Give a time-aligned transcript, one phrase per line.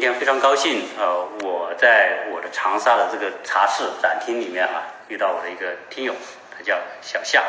[0.00, 6.14] 今天非常高兴，呃，我在我的长沙的这个茶室展厅里面啊，遇到我的一个听友，
[6.50, 7.44] 他叫小夏，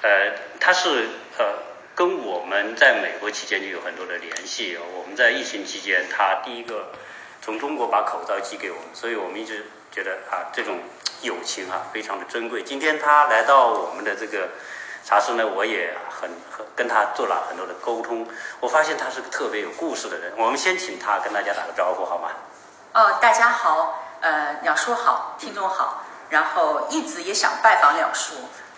[0.00, 1.44] 呃，他是呃
[1.94, 4.78] 跟我们在美国期间就有很多的联系。
[4.94, 6.92] 我们在疫情期间，他第一个
[7.42, 10.78] 从中国把口罩寄给我们，所以我们一直觉得啊，这种
[11.20, 12.62] 友情啊非常的珍贵。
[12.62, 14.48] 今天他来到我们的这个。
[15.04, 18.26] 茶室呢，我也很很跟他做了很多的沟通，
[18.60, 20.32] 我发现他是个特别有故事的人。
[20.38, 22.30] 我们先请他跟大家打个招呼，好吗？
[22.94, 28.34] 哦，大家好，呃，鸟叔好，听众好，然后一直也想拜访鸟叔，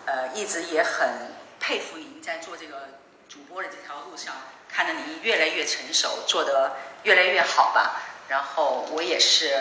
[0.07, 2.89] 呃，一直也很佩服您在做这个
[3.29, 4.35] 主播的这条路上，
[4.69, 6.73] 看着您越来越成熟，做得
[7.05, 8.03] 越来越好吧。
[8.27, 9.55] 然后我也是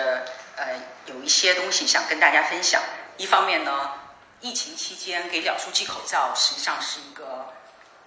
[0.56, 2.82] 呃有一些东西想跟大家分享，
[3.18, 3.92] 一方面呢。
[4.40, 7.48] 疫情期间给鸟叔寄口罩，实际上是一个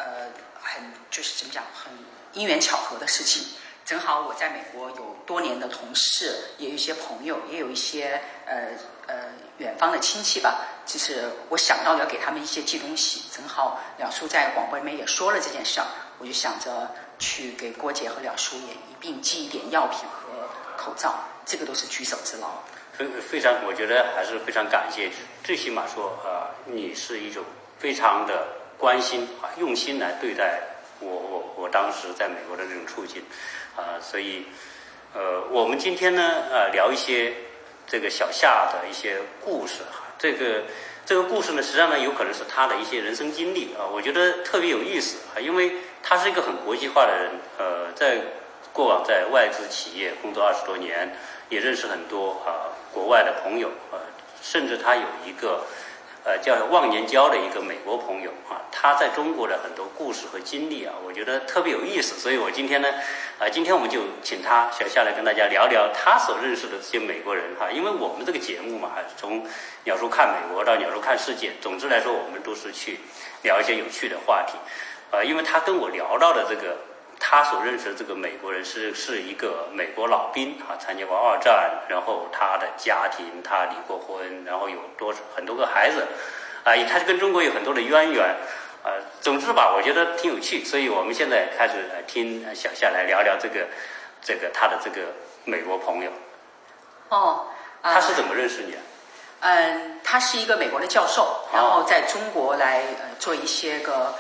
[0.05, 0.29] 呃
[0.63, 1.93] 很就是怎么讲很
[2.33, 3.45] 因缘巧合的事情。
[3.85, 8.69] 正好我在美国有多年的同事，也有一些朋友，也有一些呃
[9.09, 9.15] 呃
[9.59, 10.67] 远方的亲戚吧。
[10.87, 15.87] 就是我想到要给他们一些寄东西，正好两叔在广播里面也说了这件事儿，
[16.19, 22.49] 我就想着去给郭姐和两叔也一并寄一点药品和口罩，这个都是举手之劳。
[22.93, 25.11] 非非常，我觉得还是非常感谢。
[25.43, 27.43] 最起码说，啊，你是一种
[27.79, 28.47] 非常的
[28.81, 30.61] 关心啊，用心来对待
[30.99, 33.23] 我我我当时在美国的这种处境，
[33.77, 34.47] 啊，所以，
[35.15, 37.35] 呃，我们今天呢，呃，聊一些
[37.87, 40.07] 这个小夏的一些故事哈。
[40.19, 40.63] 这个
[41.05, 48.19] 这个故事呢，实际上呢，有可能是他的一些人生经历啊，我觉得特别有意思啊，因为他是一个很国际化的人，呃，在
[48.73, 51.15] 过往在外资企业工作二十多年。
[51.51, 53.99] 也认识很多啊国外的朋友啊，
[54.41, 55.65] 甚至他有一个
[56.25, 62.15] 呃叫忘年交的一个美国朋友啊，他在中国的很多故事和经历啊，我觉得特别有意思。
[62.21, 62.89] 所以我今天呢
[63.39, 69.45] 啊，今天我们就请他想下来跟大家聊聊他所认识的这些美国人哈，因为我们这个节目嘛，从
[69.85, 73.01] 鸟叔看美国到鸟叔看世界，总之来说，我们都是去
[73.43, 74.55] 聊一些有趣的话题
[75.11, 76.77] 啊，因为他跟我聊到的这个。
[77.23, 86.07] 他所认识的这个美国人是是一个美国老兵啊，参加过二战，然后他的家庭他离过婚，然后有多很多个孩子，
[86.65, 88.25] 啊，他跟中国有很多的渊源，
[88.83, 88.89] 啊，
[89.21, 93.69] 总之吧，我觉得挺有趣，所以我们现在开始听小夏来聊聊这个
[94.23, 95.09] 这个他的这个
[95.45, 96.11] 美国朋友。
[97.11, 97.47] 哦，
[97.83, 98.79] 他是怎么认识你的？
[99.41, 104.15] 嗯，他是一个美国的教授，然后在中国来呃做一些个呃。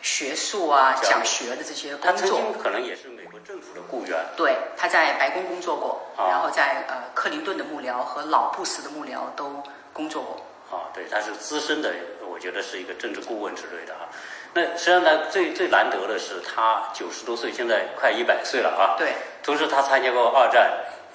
[0.00, 4.16] 学术啊，讲学的这些工作，他曾经可能也是美国政府的雇员。
[4.36, 10.42] 对，他在白宫工作过，然后在呃克林顿的幕僚和老布什的幕僚都工作过。
[10.70, 11.92] 啊，对，他是资深的，
[12.30, 14.08] 我觉得是一个政治顾问之类的啊。
[14.54, 18.96] 那实际上呢，最最难得的是他九十多岁，现在快一百岁了啊。
[18.98, 19.14] 对。
[19.42, 20.70] 同时，他参加过二战。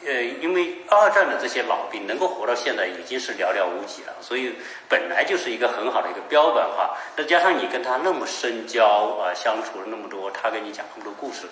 [0.05, 4.55] 呃，因为二战的这些老兵能够活到现在已经是寥寥无几了，所以
[4.89, 6.95] 本来就是一个很好的一个标本哈。
[7.15, 11.47] 再加上你跟他那么深交啊，相处了那么多，他跟你讲那么多故事，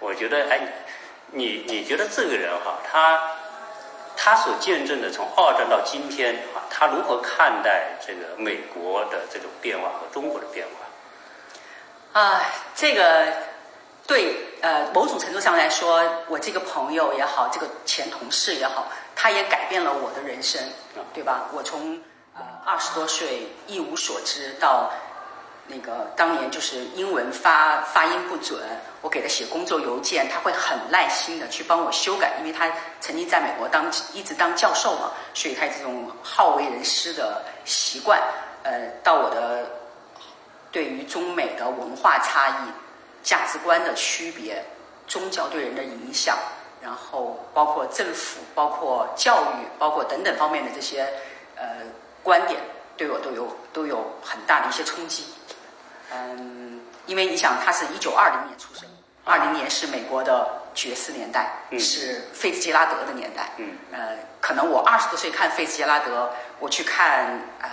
[0.00, 0.60] 我觉得哎，
[1.30, 3.20] 你你觉得这个人哈，他
[4.16, 10.66] 他所见证的从二战到今天啊，他如何看待这个美国的这种变化和中国的变
[12.12, 12.20] 化？
[12.20, 12.42] 啊，
[12.74, 13.53] 这个。
[14.06, 20.60] 对，呃，某种程度上来说，我这个朋友也好，这个前同事也好，他也改变了我的人生，
[21.14, 21.48] 对吧？
[21.54, 21.98] 我从
[22.34, 24.92] 呃二十多岁一无所知，到
[25.66, 28.60] 那个当年就是英文发发音不准，
[29.00, 38.20] 我给他写工作邮件，他会很耐心的去帮我修改，因为他曾经在美国当一直当教授嘛，所以他这种好为人师的习惯，
[38.64, 39.64] 呃，到我的
[40.70, 42.83] 对于中美的文化差异。
[43.24, 44.62] 价值观的区别，
[45.08, 46.36] 宗教对人的影响，
[46.82, 51.08] 然后包括政府、包括教育、包括等等方面的这些
[51.56, 51.64] 呃
[52.22, 52.60] 观点，
[52.96, 55.24] 对我都有都有很大的一些冲击。
[56.12, 58.86] 嗯，因为你想，他是一九二零年出生，
[59.24, 63.50] 二零年是美国的爵士年代，是费兹杰拉德的年代。
[63.56, 66.30] 嗯，呃，可能我二十多岁看费兹杰拉德，
[66.60, 67.70] 我去看呃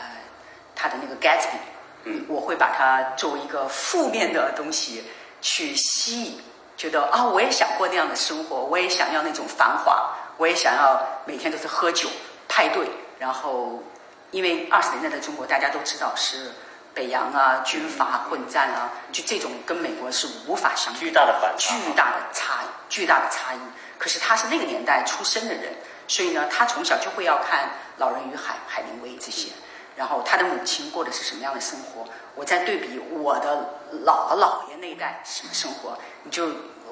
[0.76, 1.60] 他的那个 Gatsby，
[2.06, 5.04] 嗯，我会把它作为一个负面的东西。
[5.42, 6.42] 去吸引，
[6.78, 12.08] 觉得啊，我也想过那样的生活，我也想要那种繁华，我也想要每天都是喝酒
[12.48, 12.88] 派对。
[13.20, 13.84] 然后，
[14.32, 16.52] 因为二十年代的中国大家都知道是
[16.94, 23.60] 北洋啊，军阀混战啊，就这种跟美国是无法相巨大的反巨大的差巨大的差异。
[24.00, 25.74] 可是他是那个年代出生的人，
[26.08, 27.66] 所以呢，他从小就会要看
[27.98, 29.50] 《老人与海》海明威这些。
[29.96, 32.04] 然后他的母亲过的是什么样的生活？
[32.34, 33.70] 我在对比我的
[34.06, 36.50] 姥姥姥爷那一代什么生活，你就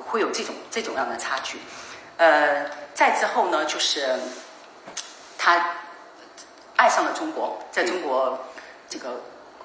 [0.07, 1.59] 会有这种这种样的差距。
[2.17, 4.07] 呃，再之后呢，就是
[5.37, 5.75] 他
[6.75, 8.37] 爱上了中国，在中国
[8.89, 9.21] 这个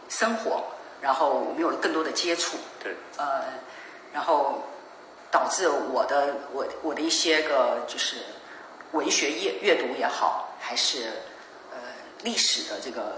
[0.09, 0.63] 生活，
[1.01, 3.43] 然后我们有了更多的接触，对，呃，
[4.13, 4.63] 然后
[5.31, 8.19] 导致我的我我的一些个就是
[8.93, 11.11] 文学阅阅读也好，还是
[11.73, 11.79] 呃
[12.23, 13.17] 历史的这个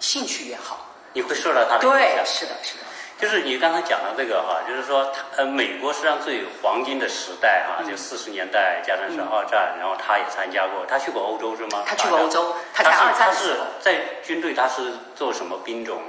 [0.00, 2.84] 兴趣也好，你会受到他的影对，是的，是的，
[3.20, 11.82] 就是你刚才讲到这个哈，就是说他呃，美国实际上最黄金的时代哈，就四十年代加上是二战，然后他也参加过，他去过欧洲是吗？
[11.86, 16.00] 他去过欧洲，他他在二战他是在军队，他是做什么兵种？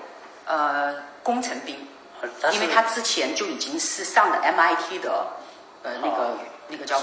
[0.46, 1.76] 呃，工程兵，
[2.54, 5.28] 因为他之前就已经是上了 MIT 的
[5.84, 6.38] 呃那个、哦。
[6.72, 7.02] 那个叫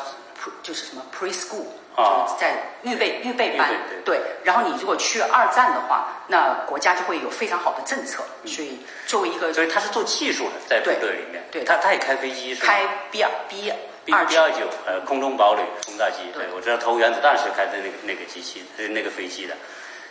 [0.63, 1.65] 就是什么 preschool，、
[1.97, 3.71] 哦就在预备预备班
[4.05, 11.43] 对然后你如果去二战的话，那国家就会有非常好的政策，所以作为一个所以他是做技术的，在部队里面。
[11.51, 12.67] 对他他也开飞机是吗？
[12.67, 19.57] 开 B 二 B 二 B 二九呃空中堡垒轰炸机，对对我知道投原子弹是开的那个那个机器呃那个飞机的。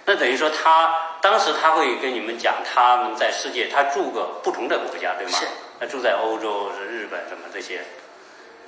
[0.07, 5.31] 那等于说他当时他会跟你们讲，他们在世界他住过不同的国家，对吗？
[5.39, 5.47] 是。
[5.79, 7.81] 他住在欧洲、是日本什么这些，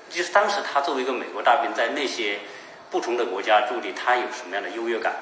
[0.09, 2.37] 就是当时他作为一个美国大兵，在那些
[2.89, 5.13] 不同的国家驻地，他有什么样的优越感？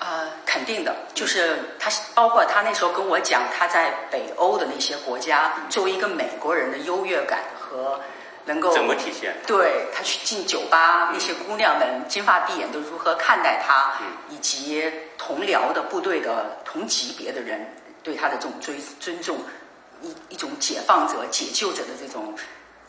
[0.00, 8.00] 呃，肯定的，就是他，包括他那时候跟我讲他在北欧的那些国家，作为一个美国人的优越感和
[8.46, 9.36] 能够怎么体现？
[9.46, 17.60] 对他去进酒吧，那些姑娘们金发碧眼都如何看待他，嗯以及同僚的部队的同级别的人
[18.02, 19.36] 对他的这种追尊重，
[20.00, 22.34] 一一种解放者、解救者的这种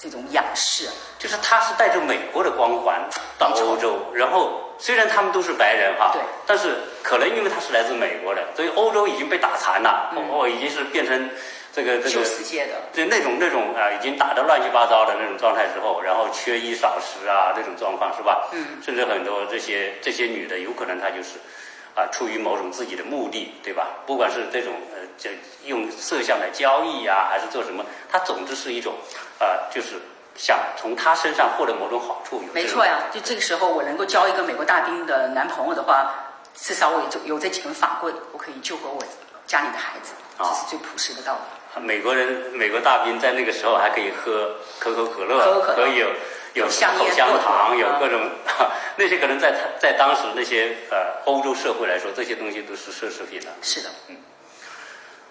[0.01, 0.89] 这种仰视。
[1.19, 2.99] 就是他是带着美国的光环
[3.37, 11.29] 到欧洲，然后虽然他们都是白人哈，对但是可能因为他是来自美国的，所以欧洲已经被打残了，嗯哦，已经是变成
[11.71, 18.49] 这个这旧个世界的，对那种那种啊、已经打得乱七八糟的那种状态之后，然后缺衣少食啊这种状况是吧？
[18.51, 21.37] 嗯，甚至很多这些这些女的，有可能她就是
[21.93, 23.89] 啊、出于某种自己的目的，对吧？
[24.07, 25.29] 不管是这种呃，就
[25.65, 28.95] 用色相来交易啊，还是做什么，他总之是一种
[29.39, 29.95] 呃、就是
[30.35, 32.41] 想从他身上获得某种好处。
[32.53, 33.03] 没错呀。
[33.11, 36.13] 就这个时候，我能够交一个美国大兵的男朋友的话，
[36.55, 39.03] 至少我有有这几根法棍，我可以救活我
[39.45, 41.81] 家里的孩子，这啊是最朴实的道理。
[41.81, 46.07] 美国人美国大兵在那个时候还可以喝可口可乐，可口可乐可以有
[46.53, 46.91] 有口香
[47.41, 48.29] 糖，有各种、
[48.97, 53.51] 那些可能在他在当时那些呃欧洲社会来说，这些东西都是奢侈品了。
[53.61, 53.89] 是的，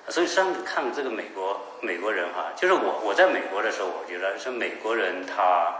[0.08, 5.72] 所以实际上看这个美国美国人哈，就是我我在美国的时候，我觉得是美国人他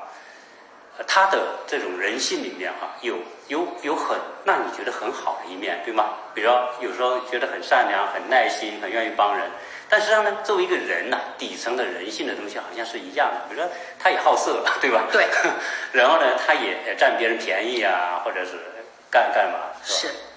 [0.99, 3.17] 呃他的这种人性里面哈，有
[3.49, 6.11] 有有很让你觉得很好的一面，对吗？
[6.35, 9.51] 比如说有时候觉得很善良、很耐心、很愿意帮人，
[9.89, 13.41] 但实际上呢，作为一个人呐、底层的人性的东西好像是一样的。
[13.49, 13.69] 比如说
[13.99, 15.03] 他也好色，对吧？
[15.11, 15.27] 对。
[15.93, 18.53] 然后呢，他也占别人便宜啊，或者是
[19.11, 20.13] 干干嘛，是吧？
[20.13, 20.30] 是。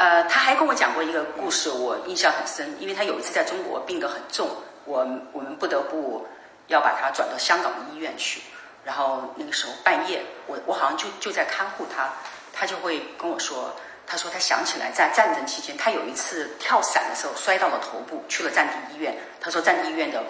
[0.00, 4.48] 呃，他还跟我讲过一个故事，我印象很深，因为他有一次在中国病得很重，
[4.86, 6.26] 我我们不得不
[6.68, 8.40] 要把他转到香港的医院去。
[8.82, 12.08] 然后那个时候半夜，我我好像就就在看护他，
[12.50, 13.76] 他就会跟我说，
[14.06, 19.14] 他说他想起来在战争期间，他有一次跳伞的时候摔到了头部，去了战地医院。
[19.38, 20.24] 他说战地医院的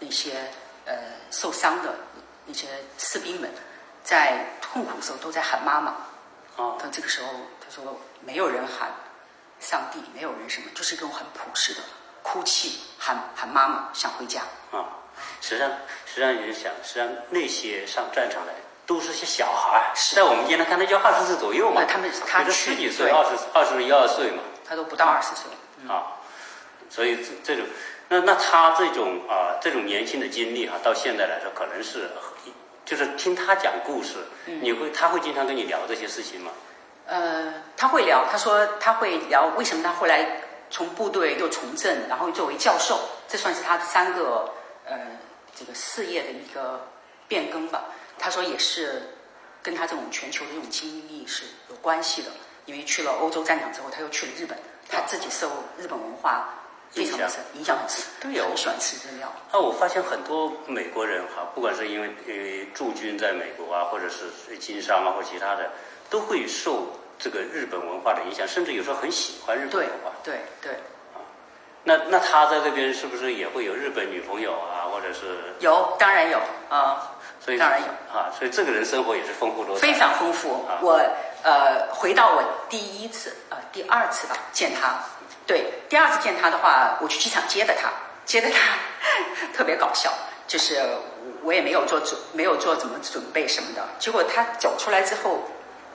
[0.00, 0.34] 那些
[0.84, 0.92] 呃
[1.30, 1.94] 受伤的
[2.44, 2.66] 那些
[2.98, 3.50] 士兵们，
[4.02, 5.96] 在痛苦的时候都在喊妈妈。
[6.56, 8.90] 哦到这个时候，他说没有人喊
[9.64, 11.80] 上帝，没有人什么，就是一种很朴实的
[12.22, 14.42] 哭泣，喊喊妈妈，想回家。
[14.70, 14.84] 啊，
[15.40, 15.70] 实际上，
[16.04, 18.52] 实际上你想，实际上那些上战场来
[18.84, 21.80] 都是些小孩儿，是在我们今天看，那就二十岁左右嘛。
[21.80, 25.50] 对他们他十几岁，对二十二十一二岁嘛，他都不到二十岁，
[25.88, 26.12] 啊，
[26.90, 27.66] 所以这这种，
[28.08, 32.10] 那那他这种啊这种年轻的经历哈、到现在来说，可能是
[32.84, 36.50] 就是听他讲故事，嗯你会他会经常跟你聊这些事情吗？
[37.06, 44.50] 呃，他会聊，他说他会聊为什么他后来从部队又从政，然后作为教授，这算是他的三个
[44.86, 44.96] 呃
[45.54, 46.88] 这个事业的一个
[47.28, 47.84] 变更吧。
[48.18, 49.02] 他说也是
[49.62, 52.30] 跟他这种全球的这种经历是有关系的，
[52.64, 54.58] 因为去了欧洲战场之后，他又去了日本，
[54.88, 56.54] 他自己受日本文化
[56.90, 59.28] 非常的深，影响很深，对呀我喜欢吃日料。
[59.50, 65.70] 啊，我发现很多美国人哈，不管是因为呃驻军在美国啊，或者是经商啊，或其他的，
[66.10, 66.86] 都会受
[67.18, 70.10] 这个日本文化的影响，甚至有时候很喜欢日本文化。
[70.22, 70.72] 对对，
[71.82, 77.10] 那那他在这边是不是也会有日本女朋友啊，或者是有当然有啊。
[77.44, 77.86] 所以当然有
[78.18, 79.86] 啊，所以这个人生活也是丰富多彩。
[79.86, 80.78] 非常丰富啊。
[80.80, 80.98] 我
[81.42, 84.98] 呃回到我第一次呃第二次吧见他，
[85.46, 87.90] 对第二次见他的话，我去机场接的他，
[88.24, 88.78] 接的他
[89.52, 90.10] 特别搞笑，
[90.46, 90.80] 就是
[91.42, 93.86] 我也没有做准，没有做怎么准备什么的。
[93.98, 95.40] 结果他走出来之后，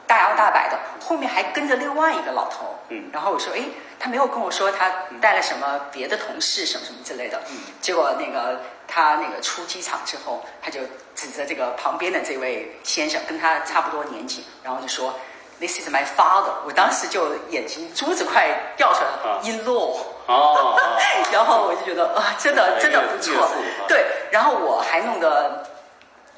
[0.10, 2.76] 大摇大摆的，后面还跟着另外一个老头。
[2.90, 3.62] 嗯然后我说，哎，
[4.00, 7.40] 他没有跟我说他带了什么别的同事什么什么之类的。
[7.52, 10.80] 嗯结果那个他那个出机场之后，他就
[11.14, 15.14] 指着这个旁边的这位先生，跟他差不多年纪，然后就说
[15.60, 16.54] ，This is my father。
[16.66, 20.00] 我当时就眼睛珠子快掉出来了啊，in law。
[20.26, 20.80] 哦，哦
[21.32, 23.48] 然后我就觉得啊，真的哎真的不错。
[23.88, 25.64] 对，然后我还弄得，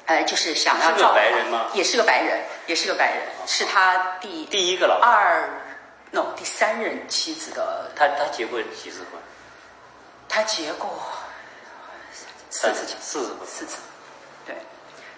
[0.06, 5.48] 呃，就是想要是个白人吗也是个白人，也是个白人，是他第第一个老，二
[6.10, 9.20] ，no 第三任妻子的，他他结过几次婚？
[10.28, 10.90] 他结过
[12.50, 13.46] 四次，四次婚。
[13.46, 13.76] 四次，
[14.46, 14.56] 对。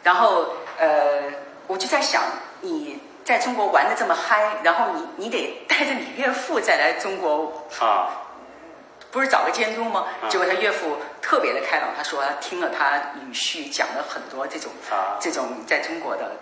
[0.03, 0.47] 然后
[0.79, 1.33] 呃，
[1.67, 2.23] 我就在想，
[2.61, 8.11] 你在中国玩的这么嗨，然后你你得带着你岳父再来中国啊，
[9.15, 10.07] 不是找个监督吗？
[10.21, 16.33] 啊结果他岳父特别的开朗，他说他听了他女婿讲了很多这种、啊这种在中国的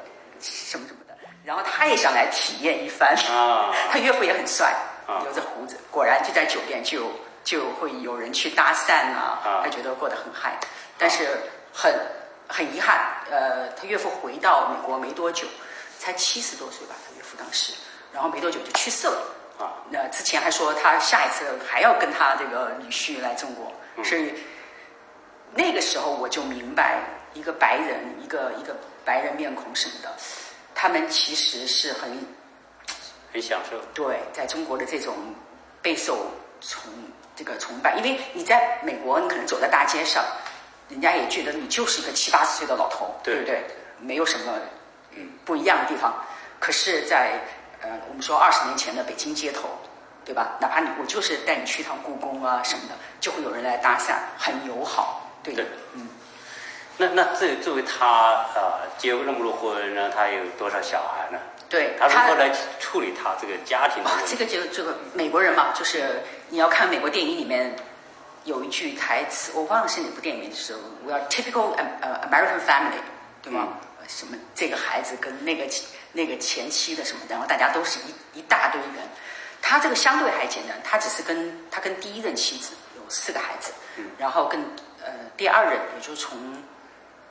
[0.40, 1.14] 什么什么的，
[1.44, 3.14] 然后他也想来体验一番。
[3.30, 4.74] 啊 他岳父也很帅
[5.06, 7.12] 啊，留着胡子，果然就在酒店就
[7.44, 10.58] 就会有人去搭讪啊，啊他觉得过得很嗨，
[10.96, 11.28] 但是
[11.72, 11.94] 很
[12.48, 12.98] 很遗憾，
[13.30, 15.46] 呃，他岳父回到美国没多久，
[15.98, 17.74] 才七十多岁吧，他岳父当时，
[18.14, 19.20] 然后没多久就去世了。
[19.62, 24.34] 啊那之前还说他下一次还要跟他这个女婿来中国，嗯所以
[25.54, 26.98] 那个时候我就明白，
[27.34, 30.10] 一个白人，一个一个白人面孔什么的，
[30.74, 32.10] 他们其实是很
[33.32, 33.78] 很享受。
[33.94, 35.14] 对在中国的这种
[35.80, 36.26] 备受
[36.60, 36.90] 崇
[37.36, 40.24] 这个崇拜，因为你在美国，你可能走在大街上，
[40.88, 43.62] 人家也觉得你就是一个七八十岁的老头，对不对？
[44.00, 44.52] 没有什么
[45.12, 46.12] 嗯不一样的地方。
[46.58, 47.38] 可是在，
[47.82, 49.68] 呃我们说二十年前的北京街头，
[50.24, 50.56] 对吧？
[50.60, 56.08] 哪怕你我就是带你去趟故宫啊什么的，就会有人来搭讪，很友好，对对嗯。
[56.98, 61.38] 那那这作为他啊、结过那么多婚，然后他有多少小孩呢？
[61.68, 64.36] 对他如何来处理他这个家庭的啊问，题？
[64.36, 67.74] 这个就这个美国人嘛，就是你要看美国电影里面
[68.44, 70.74] 有一句台词，我忘了是哪部电影，就是
[71.04, 71.72] We are typical
[72.02, 73.00] 呃 American family，
[73.42, 73.68] 对吗？
[74.06, 75.64] 什么这个孩子跟那个
[76.12, 79.08] 那个前妻的什么，然后大家都是一一大堆人。
[79.60, 84.60] 他这个相对还简单，他只是跟他跟第一任妻子有四个孩子，嗯然后跟
[85.00, 86.36] 呃第二任，也就是从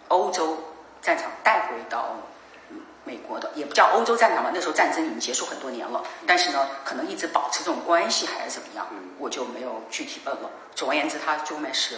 [0.08, 0.58] 欧洲
[1.02, 2.16] 战场带回到
[3.04, 8.88] 美国的，也不叫欧洲战场吧，那时候战争已经结束很多年了，但是呢，可能一直保持这种关系还是怎么样，
[9.20, 10.50] 我就没有具体问了。
[10.74, 11.96] 总而言之，他最后面是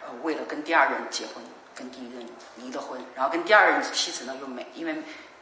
[0.00, 2.26] 呃为了跟第二任结婚，跟第一任
[2.56, 4.96] 离了婚，然后跟第二任妻子呢又没，因为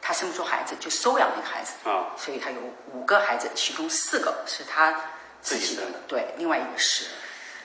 [0.05, 2.11] 他生不出孩子，就收养了一个孩子，啊。
[2.17, 2.59] 所以他有
[2.91, 4.93] 五个孩子，其中四个是他
[5.41, 7.05] 自己的己生的，对，另外一个是。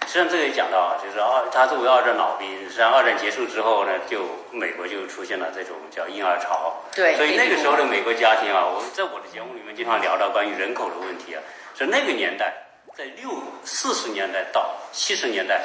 [0.07, 6.80] 实际上这个也讲到啊，就是二他作为二战老兵，实际上二战结束之后呢，就美国就出现了这种叫婴儿潮。
[6.95, 11.42] 对所以那个时候的美国家庭啊，我在我的节目里面经常聊到关于人口的问题啊，
[11.76, 12.54] 是那个年代，
[12.97, 13.28] 在六
[13.64, 15.61] 四十年代到七十年代，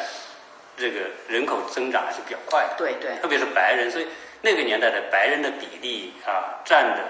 [0.75, 2.73] 这个人口增长还是比较快的。
[2.75, 3.15] 对对。
[3.21, 4.07] 特别是白人，所以
[4.45, 7.03] 那个年代的白人的比例啊，占的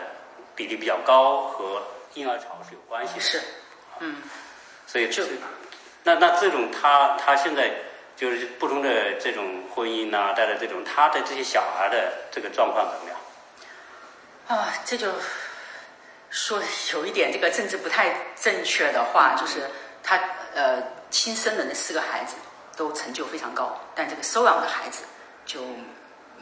[0.56, 1.82] 比例比较高，和
[2.14, 3.20] 婴儿潮是有关系的。
[3.20, 3.42] 是，
[4.00, 4.18] 嗯。
[4.86, 5.26] 所以就
[6.04, 7.72] 那那这种他他现在
[8.16, 14.60] 就是不同的这种婚姻呐、带来这种他的这些小孩的这个状况怎么样？
[14.60, 15.08] 啊，这就
[16.30, 16.62] 说
[16.94, 19.68] 有一点这个政治不太正确的话，就是
[20.04, 20.20] 他
[20.54, 22.36] 呃亲生的那四个孩子
[22.78, 25.06] 都成就非常高，但这个收养的孩子
[25.46, 25.62] 就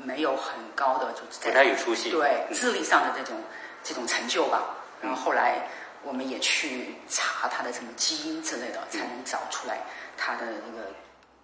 [0.04, 2.10] 没有很高的就是不太有出息。
[2.10, 3.42] 嗯对智力上的这种
[3.84, 4.76] 这种成就吧。
[5.02, 5.68] 然后后来
[6.04, 9.80] 我们也去查他的什么基因之类的，才能找出来
[10.18, 10.88] 他的那个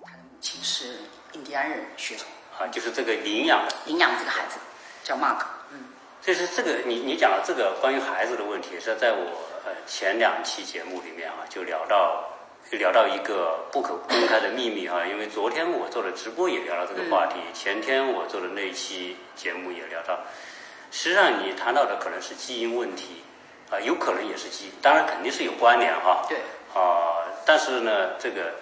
[0.03, 0.99] 他的母亲是
[1.33, 2.25] 印第安人血统，
[2.59, 4.57] 啊，就是这个领养的，领养这个孩子
[5.03, 5.79] 叫 Mark，嗯。
[6.21, 9.23] 就是这个你你讲的这个关于孩子的问题，是在我
[9.65, 12.27] 呃前两期节目里面啊，就聊到
[12.71, 20.19] 聊到一个不可公开的秘密哈、因为昨天我做的直播也聊到这个话题，前天我做的那一期节目也聊到，
[20.91, 23.23] 实际上你谈到的可能是基因问题
[23.69, 26.37] 啊、有可能也是基因，当然肯定是有关联哈、对，
[26.73, 28.53] 啊、但是呢，这个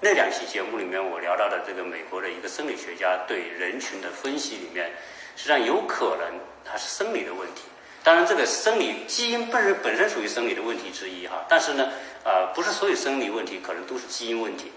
[0.00, 4.90] 那两期节目里面，我聊到的这个美国的一个生理学家对人群的分析里面，
[5.36, 7.62] 实际上有可能它是生理的问题。
[8.06, 11.90] 当然，这个生理基因本身本身属于生理的问题之一哈，但是呢，
[12.22, 14.70] 呃，不是所有生理问题可能都是基因问题。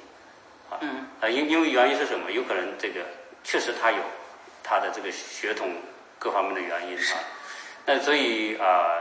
[0.67, 2.31] 啊，嗯，啊，因因为原因是什么？
[2.31, 3.01] 有可能这个
[3.43, 3.99] 确实他有
[4.63, 5.69] 他的这个血统
[6.17, 7.21] 各方面的原因啊。
[7.85, 8.97] 那所以啊、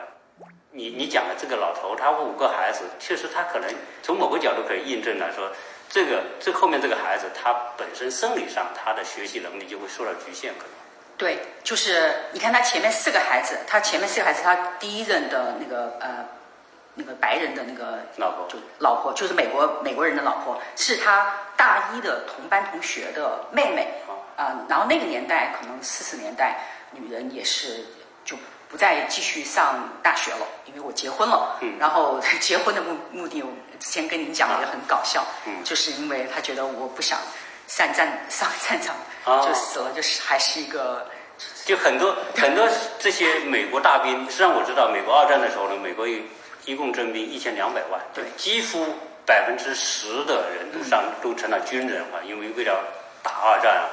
[0.73, 5.51] 你你讲的这个老头，他五个孩子，确实他可能从某个角度可以印证来说，
[5.89, 10.73] 这个这后面这个孩子他本身生理上他的学习能力就会受到局限，可能。
[11.19, 16.25] 对，就是你看他前面四个孩子，他前面四个孩子，他第一任的那个呃，
[16.95, 23.89] 那个白人的那个老婆就老婆，就是美国美国人的老婆，是他大一的同班同学的妹妹
[24.37, 26.61] 啊、然后那个年代可能四十年代，
[26.93, 27.85] 女人也是
[28.25, 28.37] 就
[28.69, 31.59] 不再继续上大学了，因为我结婚了。
[31.61, 37.19] 嗯然后结婚的目目的，我之前跟您讲也很搞笑，嗯就是因为他觉得我不想
[37.69, 39.47] 上战上战场哦。
[39.47, 41.07] 就死了，就是还是一个。
[41.65, 46.21] 就很多 很多这些美国大兵，实际上我知道，美国二战的时候呢，美国一
[46.65, 48.25] 一共征兵一千两百万，对。
[48.37, 48.85] 几乎
[49.25, 52.83] 百分之十的人都上、都成了军人啊，因为为了
[53.23, 53.85] 打二战啊，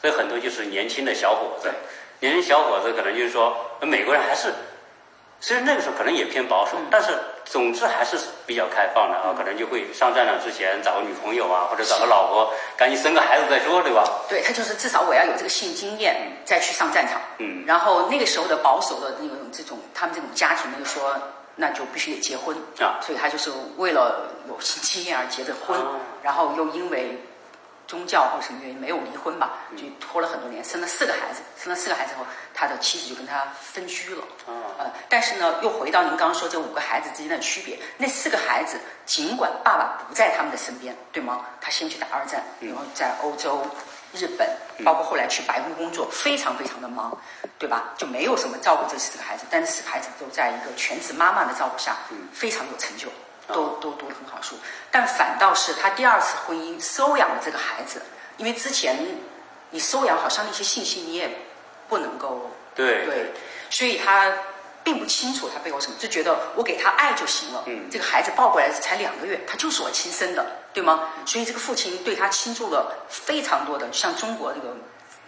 [0.00, 1.70] 所以很多就是年轻的小伙子，
[2.18, 4.52] 年轻小伙子可能就是说，美国人还是
[5.40, 6.86] 虽然那个时候可能也偏保守，嗯。
[6.90, 14.04] 但是总之还是比较开放的啊，可能就会上战场之前找个女朋友啊，或者找个老婆，赶紧生个孩子再说，对吧？
[14.28, 17.20] 对他就是至少我要有这个性经验再去上战场。
[17.38, 17.64] 嗯。
[17.66, 21.14] 然后那个时候的保守的那种这种他们这种家庭呢，就说
[21.56, 22.98] 那就必须得结婚啊。
[23.00, 26.00] 所以他就是为了有性经验而结的婚，哦。
[26.22, 27.16] 然后又因为
[27.88, 34.22] 宗教或什么原因没有离婚吧，嗯就拖了很多年，生了四个孩子，生了四个孩子后，他的妻子就跟他分居了。
[34.46, 37.78] 啊呃，但是呢，又回到您刚刚说这五个孩子之间的区别。
[37.96, 41.46] 那四个孩子，尽管爸爸不在他们的身边，对吗？
[41.60, 43.66] 他先去打二战，然后在欧洲、
[44.12, 44.46] 日本，
[44.84, 47.16] 包括后来去白宫工作，非常非常的忙，
[47.58, 47.94] 对吧？
[47.96, 51.96] 就没有什么照顾这四个孩子，但是四个孩子都在一个全职妈妈的照顾下，
[52.34, 53.08] 非常有成就，
[53.48, 54.56] 都都读了很好书。
[54.90, 58.00] 但反倒是他第二次婚姻收养了这个孩子，
[58.36, 58.96] 因为之前
[59.70, 61.28] 你收养好像那些信息你也
[61.88, 63.32] 不能够对对，
[63.70, 64.32] 所以他
[64.84, 67.64] 并不清楚他背后什么，就觉得我给他爱就行了。
[67.66, 71.10] 嗯这个孩子抱过来才两个月，他就是我亲生的，对吗？
[71.26, 74.74] 所以这个父亲对他倾注了非常多的，像中国这个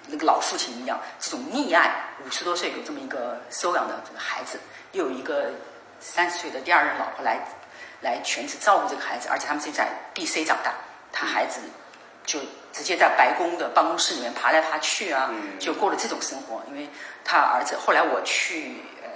[0.07, 2.07] 那个老父亲一样，这种溺爱。
[2.27, 4.61] 五十多岁有这么一个收养的这个孩子，
[4.93, 5.51] 又有一个
[6.01, 7.41] 三十岁的第二任老婆来
[8.01, 10.45] 来全职照顾这个孩子，而且他们是在 D.C.
[10.45, 10.73] 长大，
[11.13, 11.61] 他孩子
[12.25, 12.39] 就
[12.73, 16.63] 直接在白宫的办公室里面爬来爬去啊，嗯就过了这种生活。
[16.69, 16.89] 因为
[17.25, 19.09] 他儿子后来我去，呃，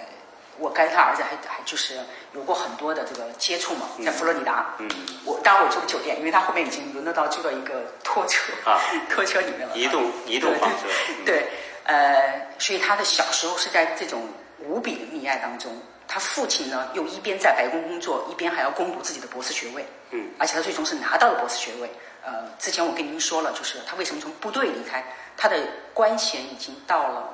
[0.58, 1.98] 我跟他儿子还还就是
[2.32, 4.74] 有过很多的这个接触嘛，在佛罗里达。
[4.78, 4.88] 嗯
[5.24, 9.74] 我当然我住的酒店，因为他后面已经轮得到住到一个拖车啊 拖车里面了。
[9.74, 11.48] 移动移动房车，嗯对，
[11.84, 15.72] 呃，所以他的小时候是在这种无比的溺爱当中。
[16.06, 19.86] 他父亲呢，又一边在白宫工作，一边还要攻读自己的博士学位。
[20.10, 21.90] 嗯，而且他最终是拿到了博士学位。
[22.22, 25.04] 呃，之前我跟您说了，就是他为什么从部队离开，
[25.36, 25.56] 他的
[25.92, 27.28] 官衔已经到了，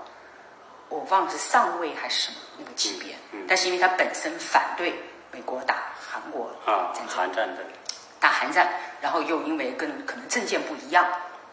[0.88, 3.12] 我忘了是上尉还是什么那个级别。
[3.32, 4.94] 嗯嗯但是因为他本身反对
[5.30, 7.64] 美国打韩国啊战，争，韩战争，
[8.18, 8.68] 打韩战，
[9.00, 11.06] 然后又因为跟可能政见不一样，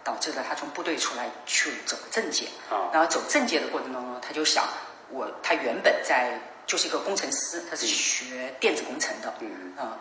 [0.04, 2.48] 导致了他从部队出来去走政界。
[2.70, 4.64] 啊然后走政界的过程当中，他就想，
[5.10, 9.98] 我他原本在就是一个工程师，他是学电子工程的，嗯啊、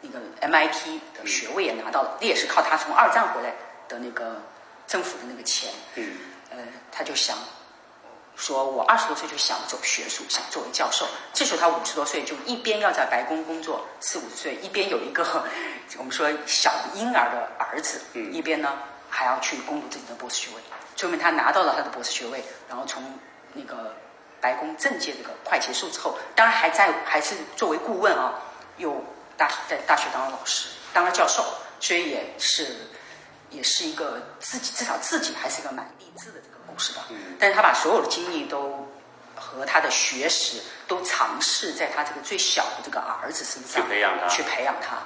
[0.00, 3.54] 那个 MIT 的学位也拿到了，那也是靠他从二战回来
[3.86, 4.42] 的那个
[4.86, 6.16] 政府的那个钱，嗯
[6.50, 6.58] 呃，
[6.90, 7.36] 他就想
[8.34, 11.06] 说，我二十多岁就想走学术，想作为教授。
[11.34, 15.44] 这时候他五十多岁，就一边要在白宫工作，四五十岁，一边有一个
[15.98, 18.78] 我们说小婴儿的儿子，嗯一边呢
[19.10, 20.62] 还要去攻读自己的博士学位。
[20.94, 23.02] 最后面他拿到了他的博士学位，然后从
[23.52, 23.94] 那个
[24.40, 28.34] 白宫政界这个快结束之后，当然还在还是作为顾问啊，
[28.76, 29.02] 又
[29.36, 31.44] 大在大学当了老师，当了教授，
[31.80, 32.76] 所以也是
[33.50, 37.06] 也是一个自己至少自己还是一个蛮励志的这个故事吧。
[37.10, 37.36] 嗯。
[37.38, 38.88] 但是他把所有的精力都
[39.34, 44.28] 和他的学识都尝试在他这个最小的这个儿子身上去培养他。
[44.28, 44.96] 去培养他，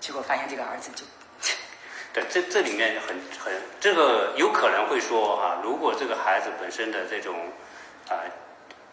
[0.00, 1.04] 结果发现这个儿子就
[2.12, 7.34] 对，这这里面很很这个有可能会说啊，如果这个孩子本身的这种
[8.08, 8.18] 啊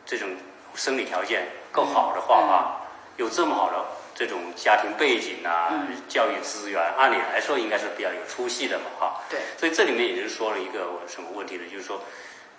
[0.08, 0.30] 这种
[0.74, 2.82] 生理条件够好的话啊，
[3.18, 9.22] 有这么好的这种家庭背景啊、嗯教育资源，按理来说应该是比较有出息的嘛哈。
[9.30, 11.64] 对所以这里面也就是说了一个什么问题呢？
[11.70, 12.02] 就是说，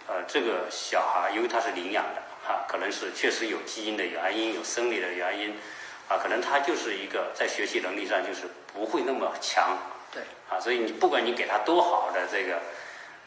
[0.06, 5.56] 呃，这个小孩因为他是领养的啊，可能是确实有基因的原因，有生理的原因
[6.08, 9.76] 啊，可能他就是一个在学习能力上就是不会那么强。
[10.12, 12.60] 对啊，所以你不管你给他多好的这个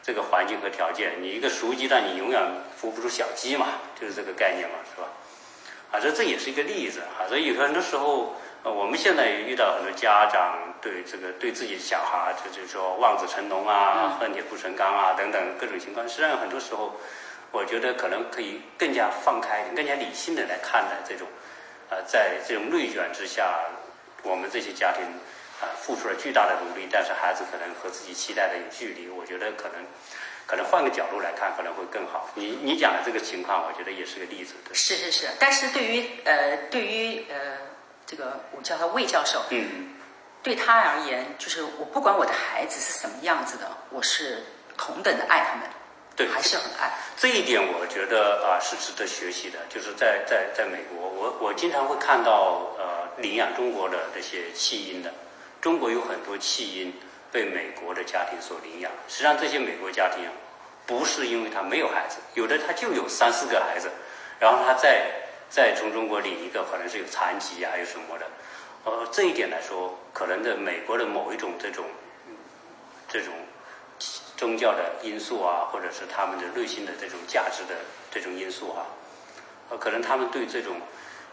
[0.02, 2.42] 这个环境和条件，你一个熟鸡蛋，你永远
[2.80, 5.06] 孵不出小鸡嘛，就是这个概念嘛，是吧？
[5.92, 8.34] 啊，这这也是一个例子啊，所以有很多时候，
[8.64, 16.96] 呃，我们现在也遇到很多家长对这个对自己的小孩，就就是说望子成龙啊、恨铁不成钢啊等等各种情况，实际上很多时候，
[17.52, 21.28] 我觉得可能可以更加放开、更加理性的来看待这种，
[21.90, 23.54] 呃，在这种内卷之下，
[24.24, 25.02] 我们这些家庭。
[25.62, 29.08] 啊，啊付出了巨大的努力，但是孩子可能和自己期待的有距离。
[29.08, 29.86] 我觉得可能
[30.46, 32.28] 可能换个角度来看，可能会更好。
[32.34, 34.54] 你你讲的这个情况，我觉得也是个例子。
[34.66, 37.58] 对是是是，但是对于呃对于呃
[38.04, 39.94] 这个我叫他魏教授，嗯，
[40.42, 44.42] 对他而言，就是我不管我的孩子是什么样子的，我是
[44.76, 45.68] 同等的爱他们，
[46.16, 46.92] 对还是很爱。
[47.16, 55.14] 这一点我觉得啊是值得学习的，就是在在在美国，我我经常会看到呃领养中国的这些弃婴的，
[55.62, 56.92] 中国有很多弃婴
[57.30, 60.28] 被美国的家庭所领养，实际上这些美国家庭
[60.84, 63.88] 不是因为他没有孩子，有的他就有三四个孩子，
[64.40, 65.06] 然后他再
[65.48, 68.26] 再从中国领一个，可能是有残疾啊，有什么的，
[68.84, 71.84] 呃这一点来说，可能的美国的某一种这种
[73.08, 73.32] 这种
[74.36, 77.78] 宗教的因素啊，或者是他们的内心的这种价值的
[78.10, 78.84] 这种因素啊，
[79.70, 80.74] 呃，可能他们对这种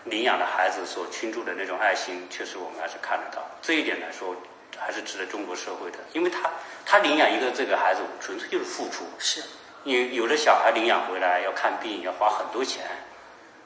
[0.05, 3.43] 领养的孩子所倾注的那种爱心，确实我们还是看得到。
[3.61, 4.35] 这一点来说，
[4.77, 6.49] 还是值得中国社会的，因为他
[6.85, 9.05] 他领养一个这个孩子，纯粹就是付出。
[9.19, 9.43] 是
[9.83, 12.85] 有有的小孩领养回来要看病，要花很多钱，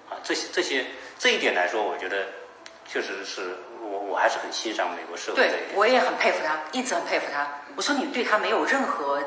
[0.09, 0.85] 啊，这些这些
[1.17, 2.27] 这一点来说，我觉得
[2.87, 7.47] 确实是我我还是很欣赏美国社会的对，我也很佩服他，一直很佩服他。
[7.75, 9.19] 我说你对他没有任何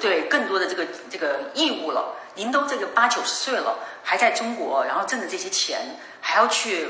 [0.00, 2.14] 对更多的这个这个义务了。
[2.34, 5.80] 您都这个八九十岁了，还在中国，然后挣的这些钱，
[6.20, 6.88] 还要去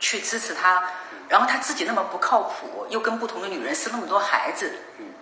[0.00, 0.82] 去支持他，
[1.28, 4.74] 然后他自己那么不靠谱，又跟不同的女人生那么多孩子，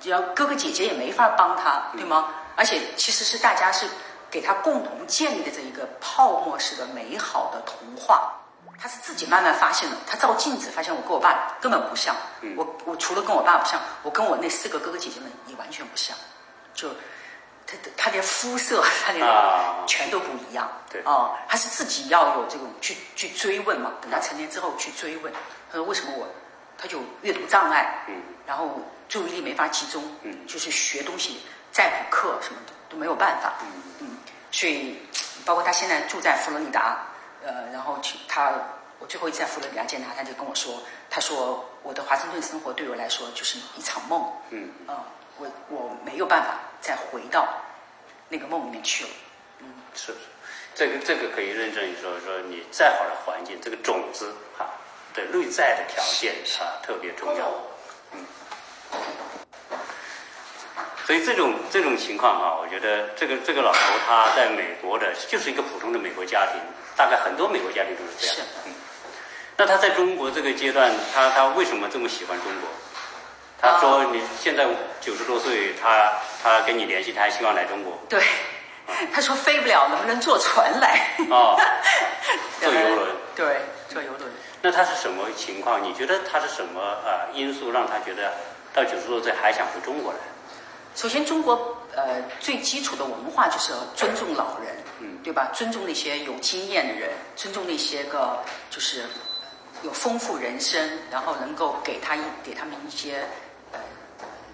[0.04, 2.30] 然后哥哥姐姐也没法帮他，对吗？
[2.56, 3.86] 而且其实是大家是
[4.30, 8.32] 给他共同建立的这一个泡沫式的美好的童话。
[8.80, 12.16] 他是自己慢慢发现的，他照镜子发现我跟我爸根本不像，
[12.56, 16.16] 我我除了跟我爸不像，我跟我那四个哥哥姐姐们也完全不像，
[16.74, 16.88] 就
[17.66, 20.70] 他他连肤色， 他连啊全都不一样。
[20.90, 21.02] 对。
[21.04, 23.92] 哦，他是自己要有这种去去追问嘛。
[24.00, 25.32] 等他成年之后去追问，
[25.70, 26.26] 他说为什么我，
[26.76, 28.14] 他就阅读障碍，嗯，
[28.46, 30.46] 然后注意力没法集中，嗯。
[30.46, 33.54] 就是学东西再补课什么的都没有办法，
[34.00, 34.18] 嗯。
[34.50, 34.98] 所以
[35.46, 37.06] 包括他现在住在佛罗里达，
[37.42, 38.52] 呃，然后去他
[38.98, 44.70] 我最后一次在佛罗里达见他，他就跟我说，他说我的华盛顿生活对我来说就是一场梦，嗯。
[44.86, 45.04] 啊、
[45.38, 47.48] 我我没有办法再回到
[48.28, 49.10] 那个梦里面去了。
[49.60, 49.66] 嗯。
[49.94, 50.14] 是，
[50.74, 54.66] 这个这个可以认证说说你再好的环境，这个种子哈
[55.14, 57.52] 的内在的条件啊特别重要。
[58.12, 58.24] 嗯，
[61.06, 66.60] 所以这种这种情况啊，我觉得这个这个老头他在美国的就是一个普通的美国家庭，
[66.96, 68.36] 大概很多美国家庭都是这样。
[68.36, 68.72] 是嗯，
[69.62, 72.68] 那他在中国这个阶段，他他为什么这么喜欢中国？
[73.60, 74.66] 他说你现在
[75.00, 77.96] 九十多岁，他他跟你联系，他还希望来中国。
[78.08, 78.20] 对，
[79.14, 81.14] 他说飞不了，能不能坐船来？
[81.30, 81.56] 哦
[82.60, 83.08] 坐游轮。
[83.36, 84.28] 对，坐游轮。
[84.62, 85.80] 那他是什么情况？
[85.80, 88.32] 你觉得他是什么呃因素让他觉得
[88.74, 90.18] 到九十多岁还想回中国来？
[90.96, 95.50] 首先，中国呃最基础的文化就是尊重老人，嗯对吧？
[95.54, 99.04] 尊重那些有经验的人，尊重那些个就是
[99.82, 103.24] 有丰富人生，然后能够给他一给他们一些
[103.72, 103.78] 呃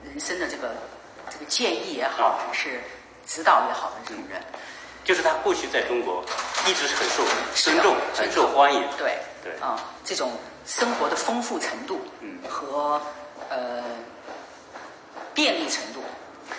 [0.05, 0.75] 人生的这个
[1.31, 2.81] 这个建议也好，啊还是
[3.27, 4.41] 指导也好的这种人。
[5.05, 6.23] 就是他过去在中国
[6.67, 8.83] 一直是很受尊重，很受欢迎。
[8.99, 10.33] 对对啊、这种
[10.67, 13.01] 生活的丰富程度，嗯和
[13.49, 13.83] 呃
[15.33, 16.03] 便利程度，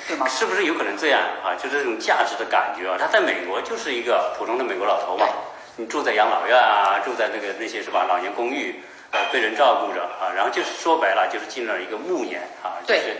[0.07, 0.27] 对吗？
[0.27, 1.53] 是不是有可能这样啊？
[1.61, 5.27] 就这种价值的感觉啊，他在美国就是一个普通的美国老头嘛，
[5.79, 8.75] 你住在养老院啊，住在那个那些是吧老年公寓，
[9.11, 13.15] 呃，被人照顾着啊，然后就是说白了就是进了一个暮年啊，就是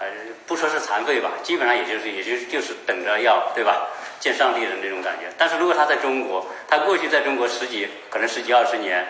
[0.00, 0.06] 呃
[0.44, 3.86] 不说是残废吧，基本上也就是也就是就是等着要对吧
[4.18, 5.32] 见上帝的那种感觉。
[5.38, 9.06] 但是如果他在中国，他过去在中国十几可能十几二十年，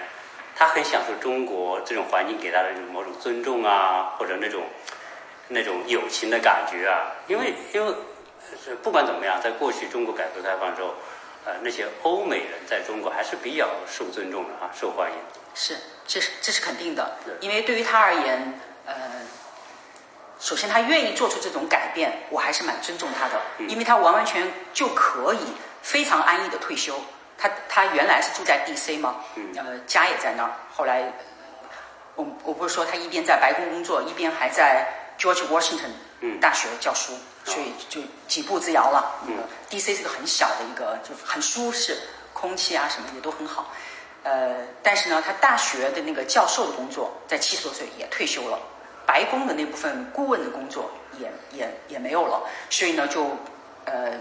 [0.55, 4.65] 他很享受中国这种环境给他的某种尊重啊，或者那种
[5.49, 7.91] 那种友情的感觉啊，因为因为
[8.67, 10.95] 呃不管怎么样，在过去中国改革开放之后，
[11.45, 15.17] 呃，那些欧美人在中国还是比较受尊重的啊，受欢迎。
[15.55, 15.77] 是，
[16.07, 18.95] 这是这是肯定的对，因为对于他而言，呃，
[20.39, 25.41] 首先他愿意做出这种改变，我还是蛮尊重他的，嗯因为他完完全就可以
[25.83, 26.99] 非常安逸的退休。
[27.37, 28.99] 他他原来是住在 D.C.
[28.99, 30.51] 嘛，嗯呃，家也在那儿。
[30.73, 31.13] 后来，
[32.15, 34.87] 我我不是说他一边在白宫工作，一边还在
[35.19, 39.21] George Washington 嗯大学教书，所以就几步之遥了。
[39.27, 39.35] 嗯
[39.69, 39.95] D.C.
[39.95, 41.97] 是个很小的一个，就很舒适，
[42.35, 43.73] 空气啊什么也都很好。
[44.23, 48.59] 呃，但是呢，他大学的那个教授的工作，在七十多岁也退休了，
[49.07, 53.37] 白宫的那部分顾问的工作也也也没有了，所以呢，就
[53.87, 54.13] 呃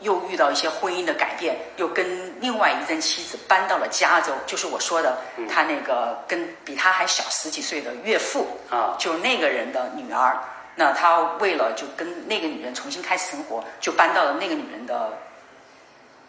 [0.00, 10.38] 又遇到一些婚姻的改变，又跟另外一任妻子搬到了加州，就是我说的他那个跟比他还小十几岁的岳父啊就那个人的女儿。
[10.80, 15.12] 那他为了就跟那个女人重新开始生活，就搬到了那个女人的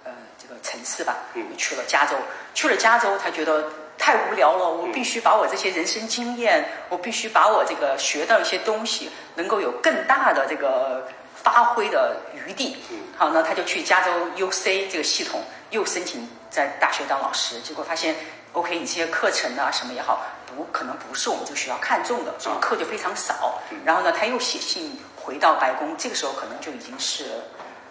[0.03, 2.17] 呃这个城市吧，嗯去了加州。
[2.53, 12.75] 去了加州，他觉得太无聊了，我必须把我这些人生经验，我必须把我这个学到一些东西，能够有更大的这个发挥的余地。
[13.17, 18.13] 好，那他就去加州 UC 这个系统又申请在大学当老师，结果发现
[18.51, 23.59] OK，你这些课程啊什么也好，不可能不是我们这个学校看中的，所以课就非常少。
[23.85, 27.25] 然后呢，他又写信回到白宫，这个时候可能就已经是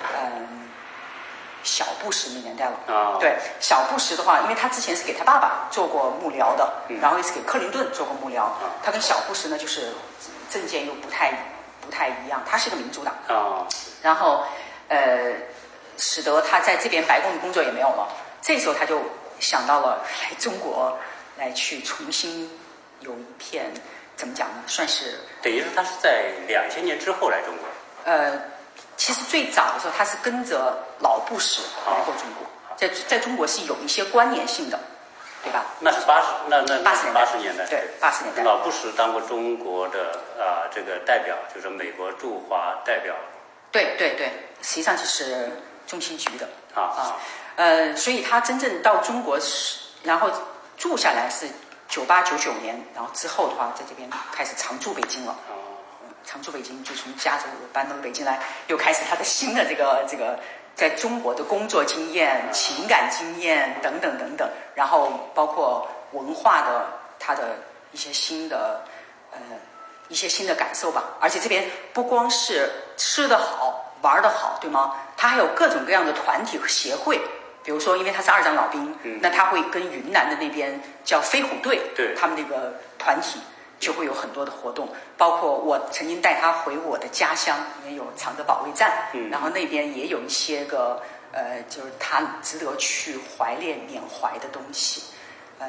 [0.00, 0.58] 嗯。
[1.62, 8.48] 小布什的年代了，啊对小布什的话，因为他之前是给他爸爸做过幕僚的，然后也是给克林顿做过幕僚。
[8.82, 9.92] 他跟小布什呢，就是
[10.48, 11.30] 政见又不太
[11.82, 13.68] 不太一样，他是个民主党，啊
[14.00, 14.42] 然后
[14.88, 15.34] 呃，
[15.98, 18.08] 使得他在这边白宫的工作也没有了。
[18.40, 18.98] 这时候他就
[19.38, 20.98] 想到了来中国
[21.40, 22.50] 来去重新
[23.00, 23.72] 有一片
[24.14, 24.62] 怎么讲呢？
[24.66, 27.66] 算是等于说他是在两千年之后来中国。
[28.04, 28.38] 呃，
[28.98, 34.78] 其实最早的时候他是跟着老布什来过中国，在在中国是有一些关联性的，
[35.42, 35.64] 对吧？
[35.80, 43.14] 那是八十，那那八十八十年代，对八十年代老布什当过中国的啊、这个代表，就是美国驻华代表
[43.72, 45.48] 对对对，实际上就是
[45.86, 47.16] 中情局的啊啊，
[47.56, 50.30] 呃，所以他真正到中国是，然后
[50.80, 51.46] 住下来是
[51.88, 55.32] 九八九九年，然后之后的话，在这边开始常驻北京了。
[55.32, 55.54] 啊
[56.22, 58.38] 常驻北京，就从加州搬到北京来，
[58.68, 60.38] 又开始他的新的这个这个
[60.76, 66.86] 在中国的工作经验、情感经验等等等等，然后包括文化的
[67.18, 67.56] 他的
[67.90, 68.84] 一些新的
[69.32, 69.38] 呃
[70.08, 71.04] 一些新的感受吧。
[71.20, 74.94] 而且这边不光是吃的好、玩的好，对吗？
[75.16, 77.20] 他还有各种各样的团体和协会。
[77.62, 82.14] 比如说，因为他是二战老兵，那他会跟云南的那边叫飞虎队，对。
[82.14, 83.38] 他们那个团体
[83.78, 89.28] 就会有很多的活动，包括我曾经带他回我的家乡，也有常德保卫战，嗯。
[89.30, 95.02] 然后那边也有一些个呃，就是他值得去怀念缅怀的东西，
[95.58, 95.68] 呃，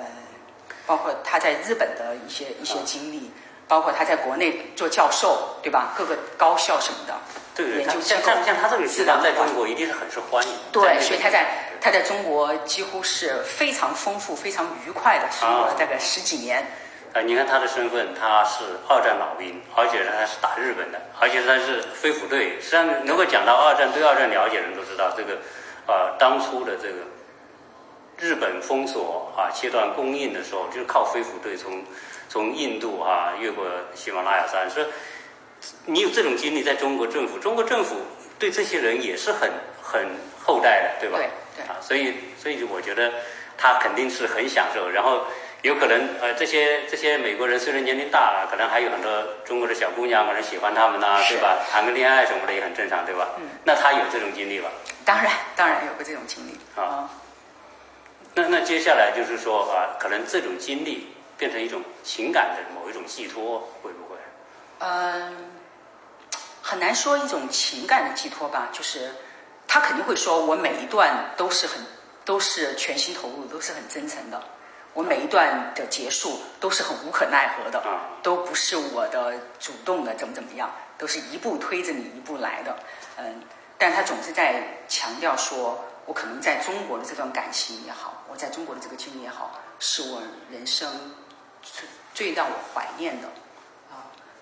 [0.86, 3.32] 包括他在日本的一些一些经历，
[3.67, 5.93] 包括他在国内做教授，对吧？
[5.95, 7.13] 各个高校什么的，
[7.54, 10.54] 对对，研究机他像构像像他这个自然，在中国一定是很受欢迎。
[10.71, 11.45] 对，所以他在
[11.82, 16.63] 他在中国几乎是非常丰富、非常愉快的生活了啊大概十几年。
[17.13, 22.62] 呃，你看他的身份，他是二战老兵，而且他是打日本的，而且他是飞虎队。
[22.62, 25.39] 实际上，能够讲到二战，对二战了解的人都知道，这个
[25.88, 27.00] 呃当初的这个
[28.17, 31.84] 日本封锁啊、切断供应的时候，就是靠飞虎队从
[32.30, 34.70] 从印度啊越过喜马拉雅山。
[34.70, 34.86] 所以
[35.86, 37.98] 你有这种经历，在中国政府，中国政府
[38.39, 40.08] 对这些人也是很很
[40.43, 41.17] 厚待的，对吧？
[41.17, 43.12] 对对啊，所以所以我觉得
[43.58, 45.25] 他肯定是很享受，然后
[45.62, 51.60] 有可能呃这些这些美国人虽然年龄大了，可能还有很多中国的小姑娘可能喜欢他们呐、是对吧？
[51.69, 53.30] 谈个恋爱什么的也很正常，对吧？
[53.38, 53.43] 嗯。
[53.63, 54.69] 那他有这种经历吧？
[55.06, 57.10] 当然，当然有过这种经历啊。
[58.34, 64.17] 那那接下来就是说啊，可能这种经历变成一种情感的某一种寄托，会不会？
[64.80, 65.36] 嗯，
[66.62, 69.12] 很难说一种情感的寄托吧，就是
[69.74, 71.82] 他肯定会说，我每一段都是很
[72.26, 74.38] 都是全心投入，都是很真诚的。
[74.94, 82.76] 我每一段的结束都是很无可奈何的啊，都不是我的主动的怎么怎么样，都是一步推着你一步来的。
[83.16, 83.42] 嗯，
[83.78, 91.14] 但他总是在强调说，我可能在中国的这段感情也好，我在中国的这个经历也好，是我人生
[91.64, 93.30] 最最让我怀念的。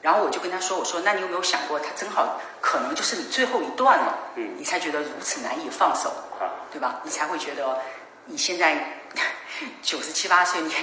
[0.01, 4.55] 然后我就跟他说：“我说，那你有没有想过，他正好可能就是你最后一段了，嗯。
[4.57, 6.09] 你才觉得如此难以放手，
[6.39, 7.01] 啊，对吧？
[7.03, 7.77] 你才会觉得
[8.25, 9.01] 你现在
[9.81, 10.73] 九十七八岁，你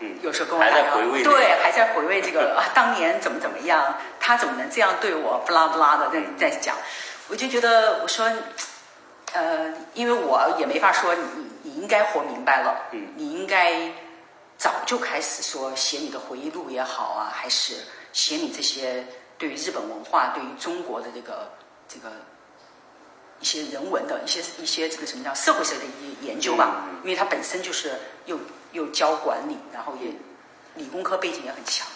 [0.00, 0.18] 嗯。
[0.22, 1.36] 有时候跟我还在打电话回味那个。
[1.36, 6.74] 对，还在回味这个 啊，当年怎么怎么样，他怎么能这样对我，不拉不拉的在在讲，
[7.28, 8.30] 我就觉得我说，
[9.34, 11.22] 呃，因为我也没法说你
[11.62, 13.08] 你应该活明白了，嗯。
[13.16, 13.92] 你应该
[14.56, 17.74] 早就开始说写你的回忆录也好啊，还是
[18.12, 19.06] 写你这些
[19.38, 21.50] 对于日本文化、对于中国的这个
[21.88, 22.10] 这个
[23.40, 27.92] 一些人文的一些一些这个什么叫社会学的一些研究吧，因为他本身就是
[28.26, 28.38] 又
[28.72, 30.12] 又教管理，然后也
[30.76, 31.86] 理工科背景也很强，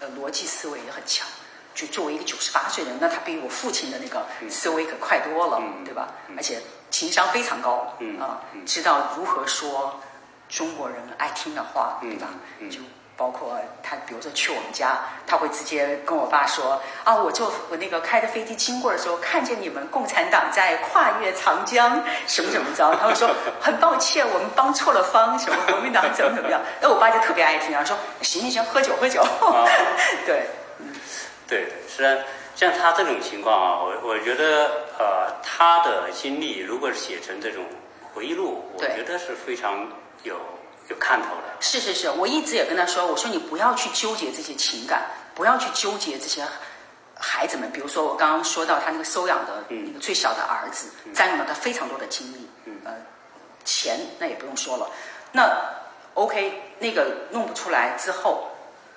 [0.00, 1.26] 呃，逻辑思维也很强。
[1.74, 6.12] 就作为一个九十八岁人，那他比我父亲的那个思维可快多了，嗯对吧？
[6.36, 9.98] 而且情商非常高，嗯啊，知道如何说
[10.50, 12.28] 中国人爱听的话，对吧？
[12.58, 12.80] 嗯就
[13.16, 29.22] 包括他，比如说去我们家，他会直接跟我爸说：“啊，我坐我那个开着飞机经过的时候，看见你们共产党在跨越长江，什么怎么着？”他会说：“很抱歉，我们帮错了方，什么国民党怎么怎么样。”那我爸就特别爱听，然后说：“行行行，喝酒喝酒。
[30.26, 30.46] ”对，
[31.46, 32.18] 对，虽然
[32.54, 37.64] 像他这种情况啊，我我觉得呃，他的经历如果写成这种
[38.14, 39.86] 回忆录，我觉得是非常
[40.22, 40.36] 有。
[40.92, 45.02] 有看头了，是是是，我一直也跟他说，我说你不要去纠结这些情感，
[45.34, 46.46] 不要去纠结这些
[47.16, 47.72] 孩子们。
[47.72, 52.48] 比如说我刚刚说到他那个收养的那个最小的儿子，占用了他非常多的精力，
[52.84, 52.92] 呃，
[53.64, 54.90] 钱那也不用说了。
[55.32, 55.50] 那
[56.14, 58.48] OK，那个弄不出来之后，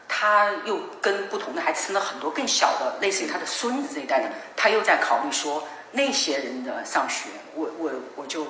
[0.10, 8.46] 他又跟不同的孩子生了很多更小的，类似于他的孙子这一代的，他又在考虑说那些人的上学，我我我就。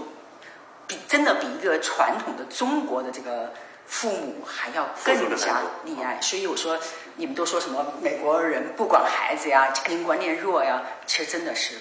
[0.88, 3.52] 比真的比一个传统的中国的这个
[3.88, 6.80] 父母还要更加溺爱，所以我说
[7.16, 11.76] 你们都说什么美国人不管孩子呀，家庭观念弱呀，其实真的是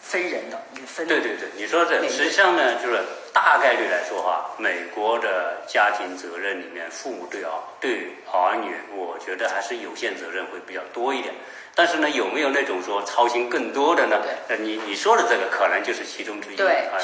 [0.00, 1.06] 分人的，也分。
[1.06, 3.00] 对对对，你说这实际上呢，就是
[3.32, 11.32] 大概率来说哈，美国的家庭责任里面，父母对儿对儿女，我觉得还是有限责任会比较多一点。
[11.74, 14.20] 但是呢，有没有那种说操心更多的呢？
[14.48, 16.56] 呃，你你说的这个可能就是其中之一。
[16.56, 16.98] 对啊，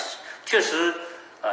[0.44, 0.92] 确实。
[1.42, 1.50] 呃，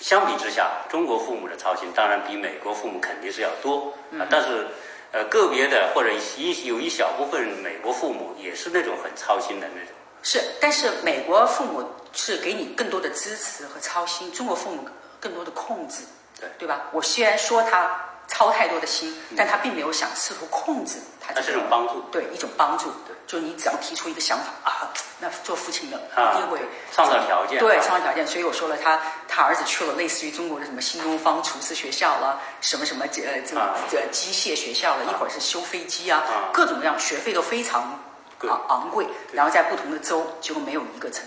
[0.00, 4.26] 相比之下，中国父母的操心当然比美国父母肯定是要多啊。
[4.30, 4.66] 但是，
[5.12, 9.92] 呃，个别的或者一有一小部分美国父母也是那种很操心的那种。
[10.22, 14.86] 是，但是美国父母是给你更多的支持和操心，中国父母
[15.18, 16.04] 更多的控制，
[16.38, 16.86] 对对吧？
[16.92, 18.04] 我虽然说他。
[18.28, 21.32] 操太多的心，但他并没有想试图控制他。
[21.32, 22.90] 这是一种帮助，对一种帮助。
[23.06, 26.60] 对，就你只要提出一个想法啊，那做父亲的一定会
[26.92, 27.58] 创造条件。
[27.58, 28.26] 对，创造条件。
[28.26, 33.56] 所以我说了，他他儿子去了类似于中国的什么新东方厨师学校了，什么什么呃这
[33.90, 37.98] 这机械学校了，一会儿是修飞机啊，各种各样，学费都非常
[38.40, 39.06] 昂昂贵。
[39.32, 41.24] 然后在不同的州，结果没有一个成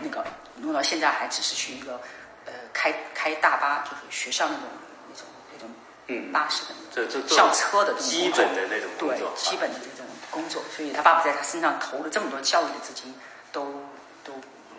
[0.00, 0.24] 那个
[0.56, 2.00] 弄到现在还只是去一个
[2.46, 4.62] 呃开开大巴，就是学校那种。
[6.06, 13.14] 嗯，巴士的这这校车的这种基本的那种工作，对基本的这种工作，所以他爸爸在他身上投了这么多教育的资金，
[13.50, 13.64] 都
[14.22, 14.32] 都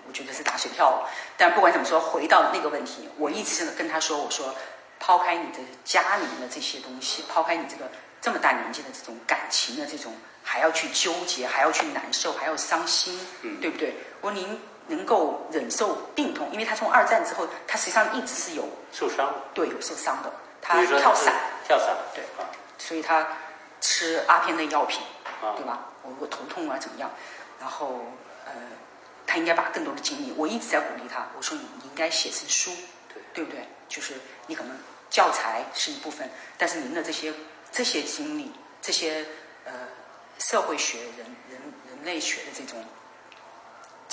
[0.07, 1.09] 我觉得是打水漂了。
[1.35, 4.53] 但不管怎么说，回到那个问题，我一直跟他说，我说
[4.99, 7.89] 抛开你的家里面的这些东西，抛开你这个
[8.21, 13.95] 这么大年纪的这种感情的这种，还要去纠结，还要去难受，还要伤心，嗯，对不对？
[14.21, 20.31] 我说您能够忍受病痛，因为他从二战之后，他实际上一直是有受伤，对，有受伤的。
[20.67, 21.35] 他跳伞，
[21.67, 22.23] 跳伞，对，
[22.79, 23.27] 所以他
[23.79, 24.99] 吃阿片类药品，
[25.55, 25.89] 对吧？
[26.01, 27.11] 我我头痛啊，怎么样？
[27.59, 28.01] 然后
[28.45, 28.51] 呃，
[29.27, 32.71] 他应该把更多的精力，我一直在鼓励他，我说你你应该写成书，
[33.13, 33.67] 对对不对？
[33.87, 34.15] 就是
[34.47, 34.75] 你可能
[35.11, 37.31] 教材是一部分，但是您的这些
[37.71, 38.51] 这些经历，
[38.81, 39.23] 这些
[39.65, 39.71] 呃
[40.39, 41.17] 社会学、人
[41.51, 42.83] 人人类学的这种。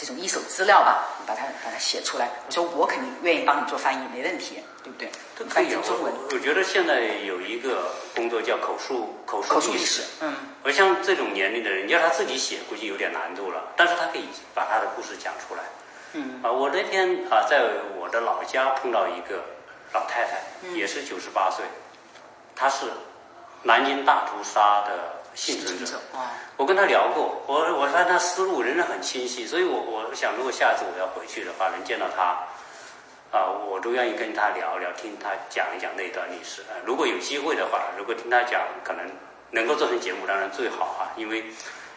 [0.02, 2.28] 这种一手资料吧，你把它把它写出来。
[2.44, 5.08] 我说我肯定愿意帮你做翻译，没问题，对不对？
[5.48, 6.12] 翻译成中文。
[6.32, 10.02] 我觉得现在有一个工作叫口述口述历史。
[10.20, 10.34] 嗯。
[10.64, 13.62] 我像这种年龄的人，你要他自己写，估计有点难度了。
[13.76, 15.62] 但是他可以把他的故事讲出来。
[16.14, 16.40] 嗯。
[16.42, 17.62] 啊，我那天啊，在
[17.96, 19.44] 我的老家碰到一个
[19.92, 20.42] 老太太，
[20.74, 21.64] 也是九十八岁，
[22.56, 22.86] 她是
[23.62, 25.21] 南京大屠杀的。
[25.34, 32.38] 幸存者啊，我跟他聊过，我我说他思路仍然很清晰，所以我我想，如果下次我要回去的话，能见到他，
[33.36, 36.62] 啊，我都愿意跟他聊聊，听他讲一讲那段历史。
[36.62, 39.04] 啊，如果有机会的话，如果听他讲，可能
[39.50, 41.44] 能够做成节目，当然最好啊，因为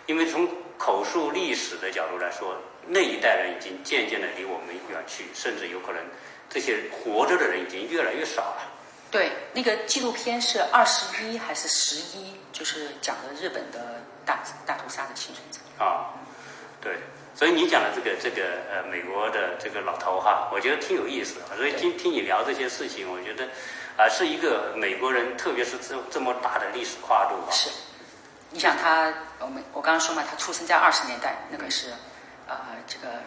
[0.06, 2.56] 因为从口述历史的角度来说，
[2.88, 6.02] 那一代人已经渐渐的离我们远去，甚至有可能
[6.50, 8.71] 这些活着的人已经越来越少了。
[9.12, 12.35] 对，那个纪录片是二十一还是十一？
[12.56, 16.15] 就是讲的日本的大大屠杀的幸存者啊，
[16.82, 16.96] 对，
[17.36, 21.58] 所以你讲的这个这个呃美国的这个老头哈，我觉得挺有意思的。
[21.58, 23.50] 所以听听你聊这些事情，我觉得
[23.98, 27.52] 啊是一个美国人，特别是这这么大的历史跨度啊。
[27.52, 27.70] 是，
[28.52, 31.89] 你想他，我们我刚刚说嘛，他出生在二十年代，那个是
[32.48, 32.56] 呃
[32.88, 33.20] 这个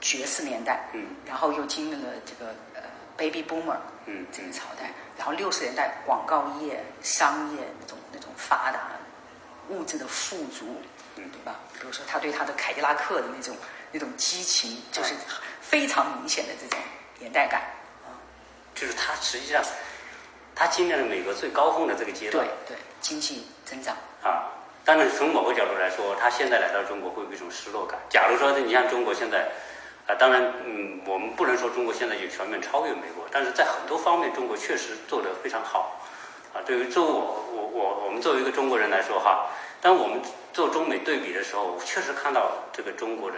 [0.00, 2.82] 爵士年代，嗯，然后又经历了这个呃。
[3.18, 3.76] Baby Boomer，
[4.06, 8.78] 嗯，这个朝代，然后六十年代广告业、商业那种那种发达，
[9.70, 10.80] 物质的富足，
[11.16, 11.56] 嗯，对吧？
[11.74, 13.56] 比如说他对他的凯迪拉克的那种
[13.90, 15.14] 那种激情，就是
[15.60, 16.78] 非常明显的这种
[17.18, 17.60] 年代感
[18.06, 18.14] 啊。
[18.72, 19.60] 就是他实际上，
[20.54, 24.46] 他经历了美国最高峰的这个阶段，对对，经济增长啊。
[24.84, 27.98] 但是从某个角度来说，他现在来到中国会有一种失落感。
[28.08, 29.50] 假如说你像中国现在。
[30.08, 36.00] 啊，当然，嗯，我们不能说中国现在就全面超越美国，但是在很多方面，中国确实做得非常好。
[36.54, 39.46] 啊，啊，对于作为我我我我们作为一个中国人来说哈，
[39.80, 40.20] 当我们
[40.52, 43.36] 做中美对比的时候，确实看到这个中国的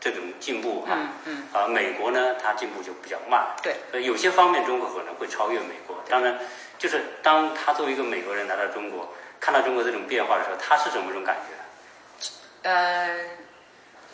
[0.00, 0.96] 这种进步哈，
[1.26, 5.96] 嗯啊，美国呢，它进步就比较慢，对，呃，有些方面中国可能会超越美国。
[6.08, 6.38] 当然，
[6.78, 12.68] 就是当他作为一个美国人来到中国，看到中国这种变化的时候，他是怎么一种感觉？
[12.68, 13.16] 呃，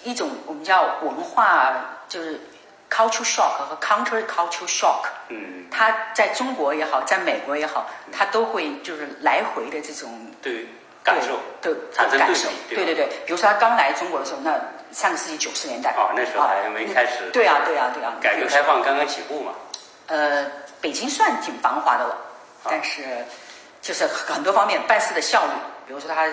[0.07, 1.74] 一种我们叫文化，
[2.09, 2.40] 就是
[2.88, 5.02] culture shock 和 counter culture shock。
[5.28, 10.68] 嗯，他在中国也好，在美国也好，他都会就是来回的这种对
[11.02, 12.48] 感受对产生感受？
[12.68, 13.07] 对对对。
[13.26, 14.52] 比如说他刚来中国的时候，那
[14.92, 19.50] 上个世纪九十年代，啊，那时候还没开始，对啊对啊对啊，改革开放刚刚起步嘛。
[20.07, 20.46] 呃，
[20.80, 22.16] 北京算挺繁华的了，
[22.62, 23.02] 但是
[23.82, 25.52] 就是很多方面办事的效率，
[25.84, 26.28] 比如说他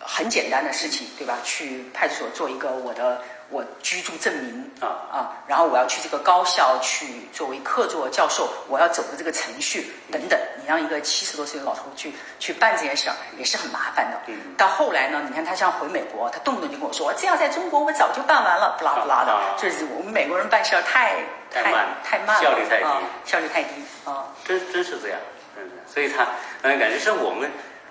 [0.00, 1.38] 很简单的事情，对吧？
[1.44, 5.16] 去派出所做一个我的我居住证明啊啊，
[5.46, 14.20] 然后我要去这个高校去作为客座教授，我要走的这个程序等等，你让一个七十多岁的老头去去办这件事儿，也是很麻烦的。
[14.26, 21.16] 嗯到后来呢，你看他像回美国，他动不动就跟我说，这样在中国我早就办完了，不拉不拉的，啊就是我们美国人办事儿太
[21.50, 23.70] 太慢太慢了，效率太低啊效率太低
[24.04, 24.26] 啊。
[24.44, 25.18] 真真是这样，
[25.56, 26.26] 嗯，所以他
[26.62, 27.50] 嗯感觉是我们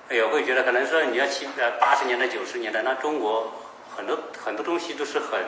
[0.09, 3.51] 也会觉得，可能说你要七呃八十年代九十年代，那中国
[3.95, 5.39] 很多很多东西都是很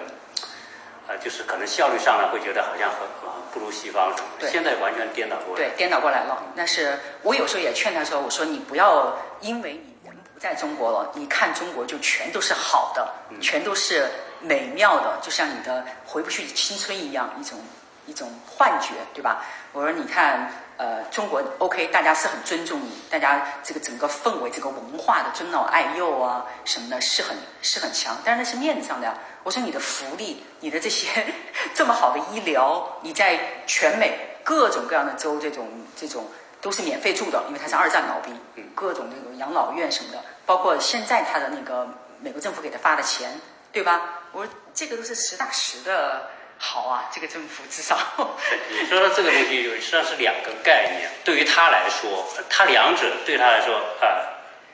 [1.09, 5.63] 呃、就是可能效率上呢会觉得好像很很不如西方什么的，对现在完全颠倒过来。
[5.63, 6.43] 对，颠倒过来了。
[6.53, 13.07] 但是我有时候也劝他说：“我说你不要因为你人不在中国了，你看中国就全都是好的，
[13.39, 14.05] 全都是
[14.41, 17.57] 美妙的，就像你的回不去的青春一样，一种
[18.05, 29.17] 一种幻觉，对吧？”我说：“你看，呃，中国 OK，大家是很尊重你，大家这个整个氛围、这个文化的尊老爱幼啊什么的，是很是很强，但是那是面子上的呀。
[29.43, 31.07] 我说你的福利，你的这些
[31.73, 36.25] 这么好的医疗，你在全美各种各样的州，这种这种
[36.61, 38.39] 都是免费住的，因为他是二战老兵，
[38.75, 41.87] 各种那个养老院什么的，包括现在他的那个
[42.21, 44.19] 美国政府给他发的钱，对吧？
[44.31, 46.29] 我说这个都是实打实的
[46.59, 47.97] 好啊，这个政府至少。
[48.69, 51.09] 你说到这个东西，实际上是两个概念。
[51.23, 54.07] 对于他来说，他两者对他来说，啊、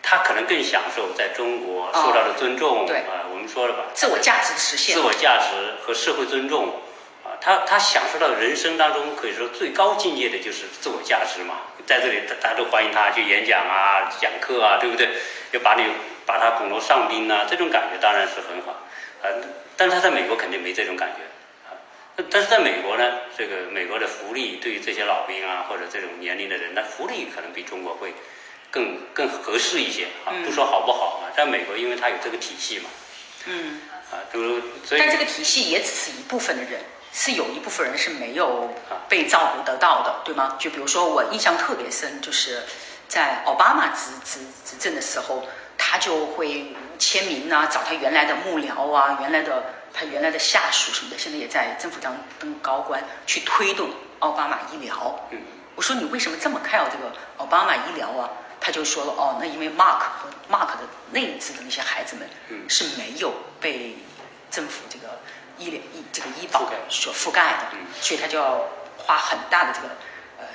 [0.01, 2.83] 他可能更享受在中国受到的尊重。
[2.83, 5.01] 哦对啊、我们说了吧，自我价值实现自。
[5.01, 6.81] 我价值和社会尊重
[7.23, 11.55] 啊，他他享受到人生当中可以说最高境界的就是自我价值嘛。
[11.85, 15.09] 在这里，大大家都欢迎他去演讲啊、讲课啊，对不对？
[15.51, 15.83] 就把你
[16.25, 18.71] 把他捧为上宾啊，这种感觉当然是很好
[19.21, 19.27] 啊。
[19.75, 21.32] 但是他在美国肯定没这种感觉啊。
[22.29, 23.03] 但是在美国呢，
[23.37, 28.13] 这个美国的福利对于这些老兵啊或者这种年龄的人，那福利可能比中国会
[28.69, 30.29] 更更合适一些啊。
[30.31, 32.89] 嗯不说好不好啊，在美国因为它有这个体系嘛。
[33.45, 34.39] 嗯，啊，都
[34.85, 40.55] 所以但这个体系也只是一部分的人，是有一部分人是没有啊被照顾得到的，对吗？
[40.59, 42.61] 就比如说我印象特别深，就是
[43.07, 45.45] 在奥巴马执执执政的时候，
[45.77, 49.63] 他就会签名啊，找他原来的幕僚啊，原来的
[49.93, 53.89] 他原来的下属什么的，现在也在政府当当高官，去推动
[54.19, 55.19] 奥巴马医疗。
[55.31, 55.39] 嗯
[55.75, 58.29] 我说你为什么这么看好这个奥巴马医疗啊？
[58.61, 60.81] 他就说了哦，那因为 Mark 和 Mark 的
[61.11, 63.97] 内置的那些孩子们嗯是没有被
[64.51, 65.19] 政府这个
[65.57, 68.63] 医疗医这个医保所覆盖的嗯，所以他就要
[68.97, 69.87] 花很大的这个
[70.39, 70.45] 呃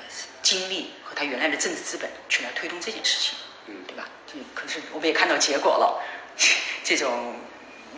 [0.40, 3.36] 精力和他原来的政治资本去来推动这件事情，
[3.66, 4.04] 嗯对吧？
[4.26, 6.00] 这可是我们也看到结果了，
[6.84, 7.34] 这种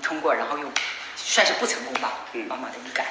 [0.03, 0.66] 通过然后又
[1.25, 2.47] 算是不成功吧，嗯。
[2.49, 3.05] 奥巴马的医改，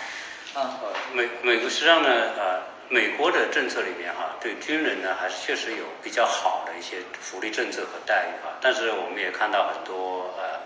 [0.54, 10.60] 啊、呃，美美国实际上呢，呃，美国的政策里面哈、对军人呢还是确实有比较好的一些福利政策和待遇哈、但是我们也看到很多呃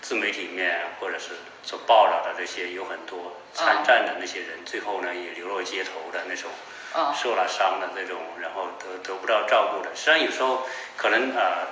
[0.00, 1.32] 自媒体里面或者是
[1.62, 6.50] 所报道的这些有很多参战的那些人，最后呢也流落街头的那种。
[6.94, 10.66] 啊受了伤的那种，然后得得不到照顾的，实际上有时候
[10.96, 11.66] 可能呃，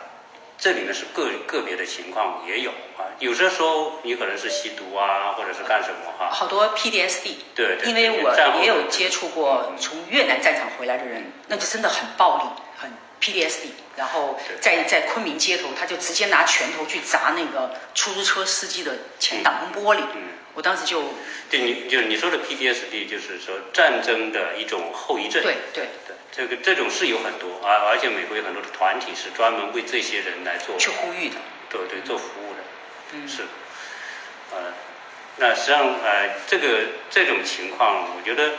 [0.58, 12.44] 这里面是个个别的情况也有啊，有些时候你可能是吸毒啊，或者是干什么哈、好多 PDSD，对对因为我也有接触过从越南战场回来的人，那就真的很暴力，
[12.76, 12.90] 很
[13.20, 20.22] PDSD，然后在在昆明街头，他就直接拿拳头去砸那个出租车司机的前挡风玻璃，嗯。
[20.54, 21.02] 我当时就
[21.50, 25.42] 对你就是你说的 PDSD，就是说战争的一种后遗症。
[25.42, 25.84] 对对。
[26.06, 31.36] 对，这个这种是有很多啊，而且美国有很多的团体是专门为这些人来做去呼吁的，
[31.68, 32.58] 对对做服务的，
[33.12, 33.28] 嗯。
[33.28, 33.42] 是，
[34.52, 34.72] 呃，
[35.36, 36.78] 那实际上呃这个
[37.10, 38.52] 这种情况，我觉得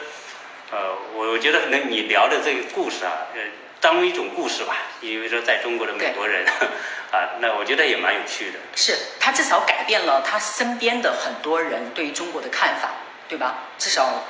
[0.72, 3.42] 呃我我觉得能你聊的这个故事啊，呃
[3.80, 6.46] 当一种故事吧，因为说在中国的美国人
[7.12, 8.60] 啊，那我觉得也蛮有趣的。
[8.76, 12.90] 是他至少改变了他身边的很多人对于中国的看法，
[13.30, 13.64] 对吧？
[13.78, 14.24] 至少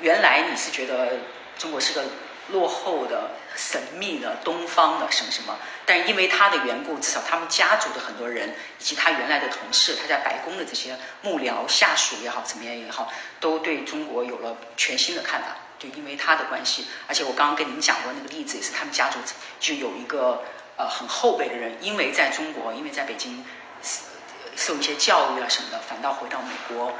[0.00, 1.18] 原来你是觉得
[1.58, 2.04] 中国是个
[2.48, 15.48] 落后的、神秘的、东方的什么什么，但因为他的缘故，至少他们家族的很多人以及他原来的同事，他在白宫的这些幕僚下属也好，怎么样也好，都对中国有了全新的看法。
[15.78, 19.18] 就因为他的关系，而且我刚刚跟您讲过那个例子，也是他们家族
[19.60, 20.42] 就有一个
[20.76, 23.44] 呃很后辈的人，因为在中国，因为在北京
[24.56, 26.92] 受一些教育啊什么的，反倒回到美国，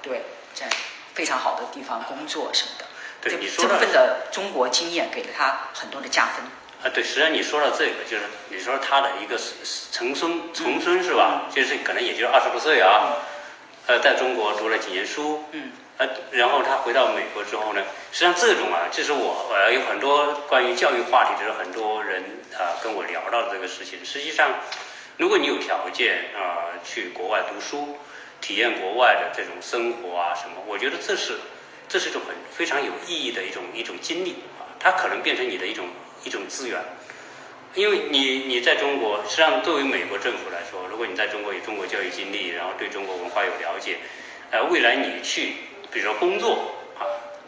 [0.00, 0.24] 对，
[0.54, 0.66] 在
[1.14, 2.86] 非常好的地方工作什么的。
[3.20, 6.44] 对，你说这部分的中国经验给了他很多的加分。
[6.82, 9.38] 啊，对，实际上你说到这个，就是你说他的一个
[9.92, 11.42] 重孙，重孙是吧？
[11.54, 13.18] 就是可能也就二十多岁啊，
[13.86, 22.22] 呃，在中国读了几年书，嗯，呃，然后他回到美国之后呢，实际上这种啊，这是我呃有很多关于教育话题，就是很多人
[22.54, 24.04] 啊跟我聊到的这个事情。
[24.04, 24.50] 实际上，
[25.16, 27.96] 如果你有条件啊去国外读书，
[28.40, 31.38] 体验国外的这种生活啊什么，我觉得这是。
[31.88, 35.84] 这是一种很非常有意义的一种一种经历啊，它可能变成你的一种
[36.24, 36.80] 一种资源，
[37.74, 43.96] 因为你你在中国，实际上作为美国政府来说，如果你在中国有中国教育经历，然后对中国文化有了解，
[44.50, 45.54] 呃，未来你去
[45.90, 47.02] 比如说工作啊，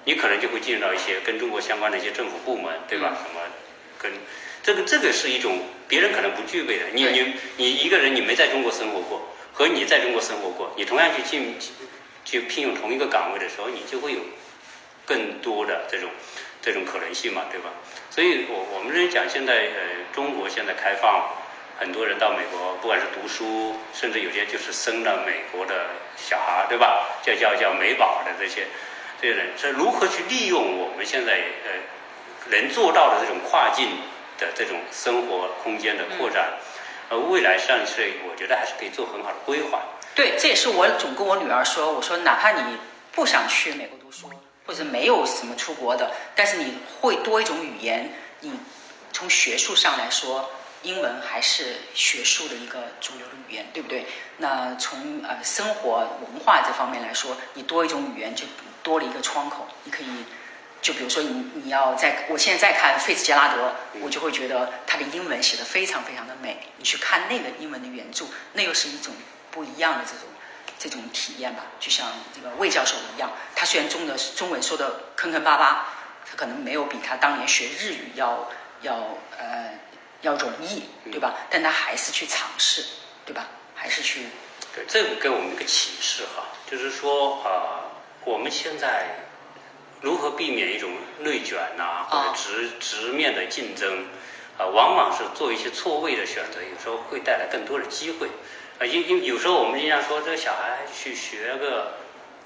[0.05, 3.17] 你可能就会进入到一些跟中国相关的一些政府部门，对吧？
[3.23, 3.41] 什么
[3.99, 4.13] 跟
[4.63, 9.21] 这个这个是一种别人可能不具备的，你你你一个人你没在中国生活过，
[9.53, 11.55] 和你在中国生活过，你同样去进。
[12.27, 14.21] 去聘用同一个岗位的时候，你就会有
[15.05, 16.09] 更多的这种
[16.65, 17.69] 这种可能性嘛，对吧？
[18.11, 21.29] 所以我我们认为讲，现在呃，中国现在开放，
[21.79, 27.05] 很多人到美国，不管是读书，甚至有些就是生了美国的小孩，对吧？
[27.23, 28.67] 叫叫叫美宝的这些
[29.21, 31.33] 这些人，是如何去利用我们现在
[31.67, 31.71] 呃
[32.51, 33.89] 能做到的这种跨境
[34.39, 36.55] 的这种生活空间的扩展，
[37.11, 39.83] 呃，未来上是我觉得还是可以做很好的规划。
[40.15, 42.79] 对，这也是我总跟我女儿说，我说哪怕你
[43.13, 44.31] 不想去美国读书，
[44.67, 48.53] 或者没有什么出国的，但是你会多一种语言，你
[49.13, 50.51] 从学术上来说，
[50.83, 54.07] 英文还是学术的一个主流的语言，对不对？
[54.39, 58.45] 那从呃生活文化这方面来说，你多一种语言就
[58.83, 60.25] 多了一个窗口，你可以，
[60.83, 69.13] 就比如说你你要在，我现在在看费兹杰拉德，我就会觉得他的英文写的非常非常的美，你去看那个英文的原著，那又是一种。
[69.55, 70.27] 不一样的这种
[70.79, 75.89] 这种体验吧，就像这个魏教授一样，他虽然中的中文说的坑坑巴巴，
[76.29, 78.51] 他可能没有比他当年学日语要
[78.83, 78.95] 要
[79.39, 79.71] 呃
[80.23, 81.35] 要容易，对吧？
[81.51, 82.85] 但他还是去尝试，
[83.25, 83.47] 对吧？
[83.75, 84.27] 还是去。
[84.75, 87.87] 对，这个给我们一个启示哈，就是说啊，
[88.25, 89.07] 我们现在
[90.01, 94.07] 如何避免一种内卷呐，或者直直面的竞争
[94.59, 98.29] 啊，往往是做一些错位的选择，有时候会带来更多的机会。
[98.79, 101.93] 啊，因因有时候我们经常说，这个小孩去学个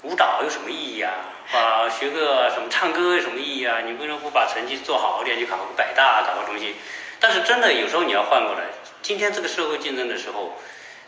[0.03, 1.11] 舞蹈有什么意义啊？
[1.51, 3.79] 啊，学个什么唱歌有什么意义啊？
[3.83, 6.75] 你为什么不把成绩做好一点，去考个北大，搞个东西？
[7.19, 8.61] 但是真的有时候你要换过来，
[9.01, 10.53] 今天这个社会竞争的时候，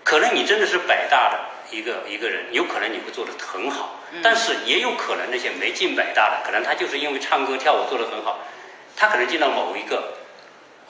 [0.03, 8.39] 可能你真的是北大的一个一个人，有可能你会做得很好，但是也有可能那些没进北大的，可能他就是因为唱歌跳舞做得很好，
[8.97, 10.15] 他可能进到某一个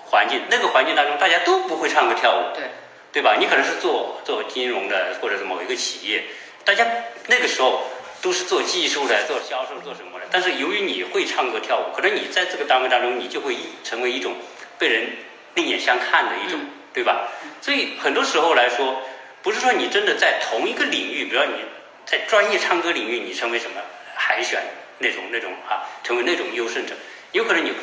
[0.05, 2.55] 环境，那个环境当中大家都不会唱歌跳舞。
[2.55, 2.63] 对。
[3.11, 3.35] 对吧？
[3.39, 6.23] 你可能是做做金融的，或者是某一个企业，
[6.63, 6.87] 大家
[7.27, 7.83] 那个时候
[8.21, 10.25] 都是做技术的、做销售、做什么的。
[10.31, 14.33] 但是由于你会唱歌跳舞，可能你在这个单位当中，你就会成为一种
[14.79, 15.09] 被人
[15.55, 16.59] 另眼相看的一种，
[16.93, 17.27] 对吧？
[17.61, 19.01] 所以很多时候来说，
[19.41, 21.65] 不是说你真的在同一个领域，比如说你
[22.05, 23.81] 在专业唱歌领域，你成为什么
[24.15, 24.61] 海选
[24.99, 26.95] 那种那种啊，成为那种优胜者，
[27.33, 27.73] 有可能你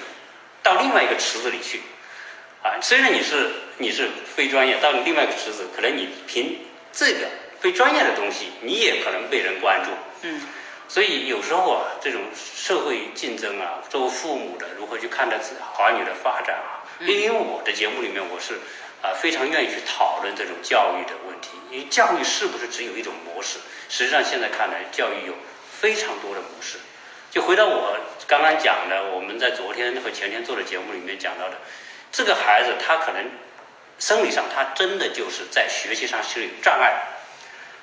[0.63, 1.83] 到另外一个池子里去。
[2.63, 6.59] 啊，虽然你是你是非专业，到另外一个池子，可能你凭
[6.93, 7.27] 这个
[7.61, 9.91] 非专业的东西，你也可能被人关注。
[10.23, 10.41] 嗯，
[10.89, 16.83] 所以有时候啊，这种社会竞争啊，作为父母的如何去看待子儿女的发展啊？
[17.01, 18.55] 因为我的节目里面，我是
[19.01, 21.51] 啊非常愿意去讨论这种教育的问题。
[21.71, 23.59] 因为教育是不是只有一种模式？
[23.89, 25.35] 实际上现在看来，教育有
[25.71, 26.79] 非常多的模式。
[27.31, 31.57] 就回到我刚刚讲的，我们在昨天和前天做的节目里面讲到的。
[32.11, 33.23] 这个孩子他可能
[33.99, 36.95] 生理上他真的就是在学习上是有障碍，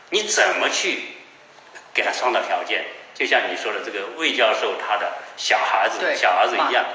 [0.09, 1.03] 你怎么去
[1.93, 2.85] 给他创造条件？
[3.13, 6.85] 就像你说的这个魏教授他的小孩子小儿子一样，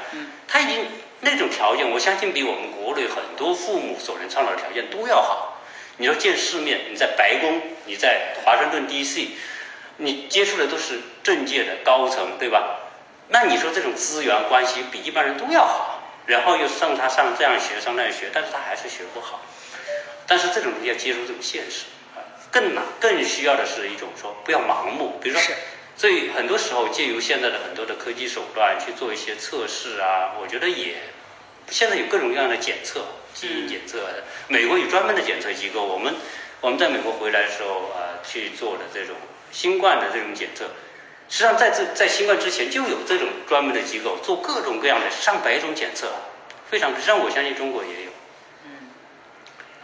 [0.46, 0.86] 他已经
[1.20, 5.62] 那种条件，我相信比我们国内很多父母所能创造的条件都要好。
[5.96, 9.30] 你说见世面，你在白宫，你在华盛顿 D.C.，
[9.96, 12.78] 你接触的都是政界的高层，对吧？
[13.28, 15.99] 那你说这种资源关系比一般人都要好。
[16.31, 19.45] 然后又送他上这样学上那样学，但是他还是学不好。
[20.28, 22.22] 但是这种要接受这种现实啊，
[22.53, 25.18] 更难更需要的是一种说不要盲目。
[25.20, 25.55] 比如说，
[25.97, 30.95] 所以很多时候借由现在的很多的科技手段去做一些测试啊，我觉得也
[31.68, 33.05] 现在有各种各样的检测，
[33.35, 34.09] 基因检测，
[34.47, 35.83] 美国有专门的检测机构。
[35.85, 36.14] 我们
[36.61, 39.16] 我们在美国回来的时候啊，去做的这种
[39.51, 40.70] 新冠的这种检测，
[41.31, 46.09] 实际上在这在新冠之前就有这种专门的机构做各种各样的上百种检测，
[46.68, 48.11] 非常实际上我相信中国也有。
[48.64, 48.70] 嗯，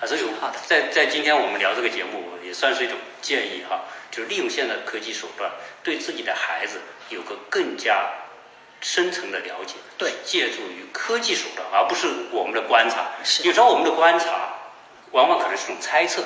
[0.01, 5.49] 啊，所以好的在在今天我们聊这个节目，也算是一种建议哈，就是利用现在的科技手段，
[5.85, 6.81] 对自己的孩子
[7.11, 8.11] 有个更加
[8.81, 9.75] 深层的了解。
[9.97, 13.07] 对借助于科技手段，而不是我们的观察。
[13.23, 14.53] 是有时候我们的观察，
[15.13, 16.25] 往往可能是一种猜测，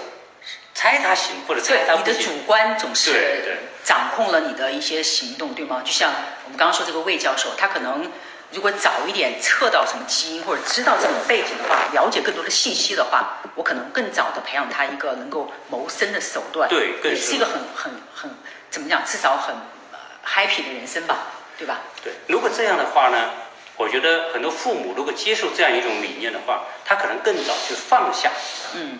[0.80, 2.30] 猜他行或者猜，他不行你的主。
[2.46, 5.82] 观总是掌控了你的一些行动，对吗？
[5.84, 6.10] 就像
[6.44, 8.10] 我们刚刚说这个魏教授，他可能
[8.52, 18.30] 如果早一点测到什么基因，或者知道这种背景的话，了解更多的信息的话，我可能更早的培养他一个能够谋生的手段，对更是也是一个很很很
[18.70, 19.54] 怎么讲，至少很
[19.92, 21.18] 呃 happy 的人生吧，
[21.58, 21.80] 对吧？
[22.02, 23.28] 对，如果这样的话呢，
[23.76, 28.30] 我觉得很多父母如果接受这样一种理念的话，他可能更早去放下
[28.74, 28.98] 嗯，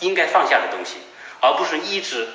[0.00, 0.96] 应该放下的东西，
[1.40, 2.28] 而不是一直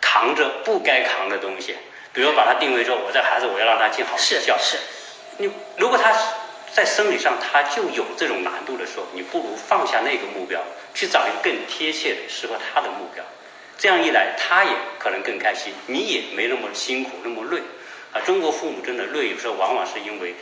[0.00, 1.76] 扛着不该扛的东西。
[2.12, 4.82] 比如把它定位说，我这孩子我要让他进好学校，是是，
[5.38, 6.12] 你如果他
[6.72, 10.60] 在生理上他就有这种难度的时候，你不如放下那个目标，
[10.94, 13.24] 去找一个更贴切的适合他的目标。
[13.78, 17.60] 这样一来，他也可能更开心，你也没那么辛苦，那么累。
[18.12, 20.34] 啊，中国父母真的累，有时候往往是因为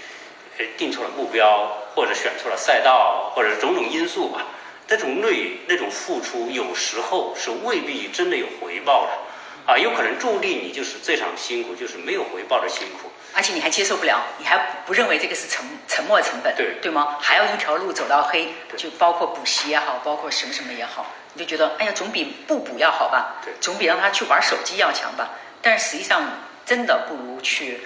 [0.58, 4.44] 呃定错了目标，或者选错了赛道，或者种种因素吧。
[4.90, 9.72] 这种累，那种付出，有时候是未必真的有回报的。
[9.72, 13.08] 啊，有可能注定你就是这场辛苦就是没有回报的辛苦。
[13.32, 17.16] 而且你还接受不了，你还不认为这个是沉沉没成本，对对吗？
[17.20, 23.36] 还要一条路走到黑，就包括补习也好，包括什么什么也好，你就觉得哎呀，总比不补要好吧？
[23.44, 25.30] 对总比让他去玩手机要强吧？
[25.62, 26.20] 但是实际上，
[26.66, 27.80] 真的不如去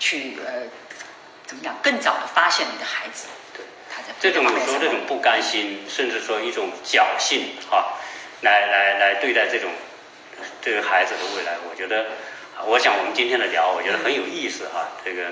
[0.00, 0.62] 去呃，
[1.46, 3.28] 怎么讲，更早的发现你的孩子，
[4.20, 7.94] 这种有时候这种不甘心，甚至说一种侥幸哈，
[8.42, 9.70] 来来来对待这种
[10.60, 12.02] 这个孩子的未来，我觉得，
[12.56, 15.30] 啊我想我们今天的聊，我觉得很有意思哈、这个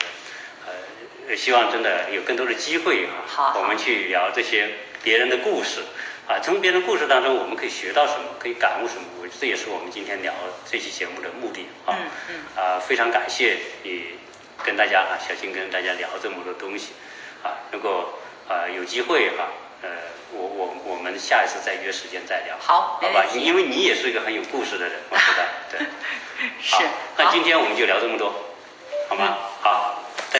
[1.29, 4.69] 呃，希望真的有更多的机会哈、好我们去聊这些
[5.03, 5.83] 别人的故事
[6.29, 10.33] 啊，从别人的故事当中，我们可以学到什么，可以感悟什么，这也是我们今天聊
[10.71, 11.95] 这期节目的目的啊。
[11.99, 14.19] 嗯嗯啊，非常感谢你
[14.65, 16.93] 跟大家啊，小金跟大家聊这么多东西
[17.43, 18.19] 啊，如果
[18.49, 19.49] 啊有机会哈、
[19.83, 19.89] 呃，
[20.33, 25.81] 我我我们下一次再约时间再聊，好好吧因为你也是一个很有故事的人，我知道，对，
[26.63, 26.83] 是好，
[27.17, 28.33] 那今天我们就聊这么多，
[29.09, 29.37] 好吗？
[29.61, 29.96] 好，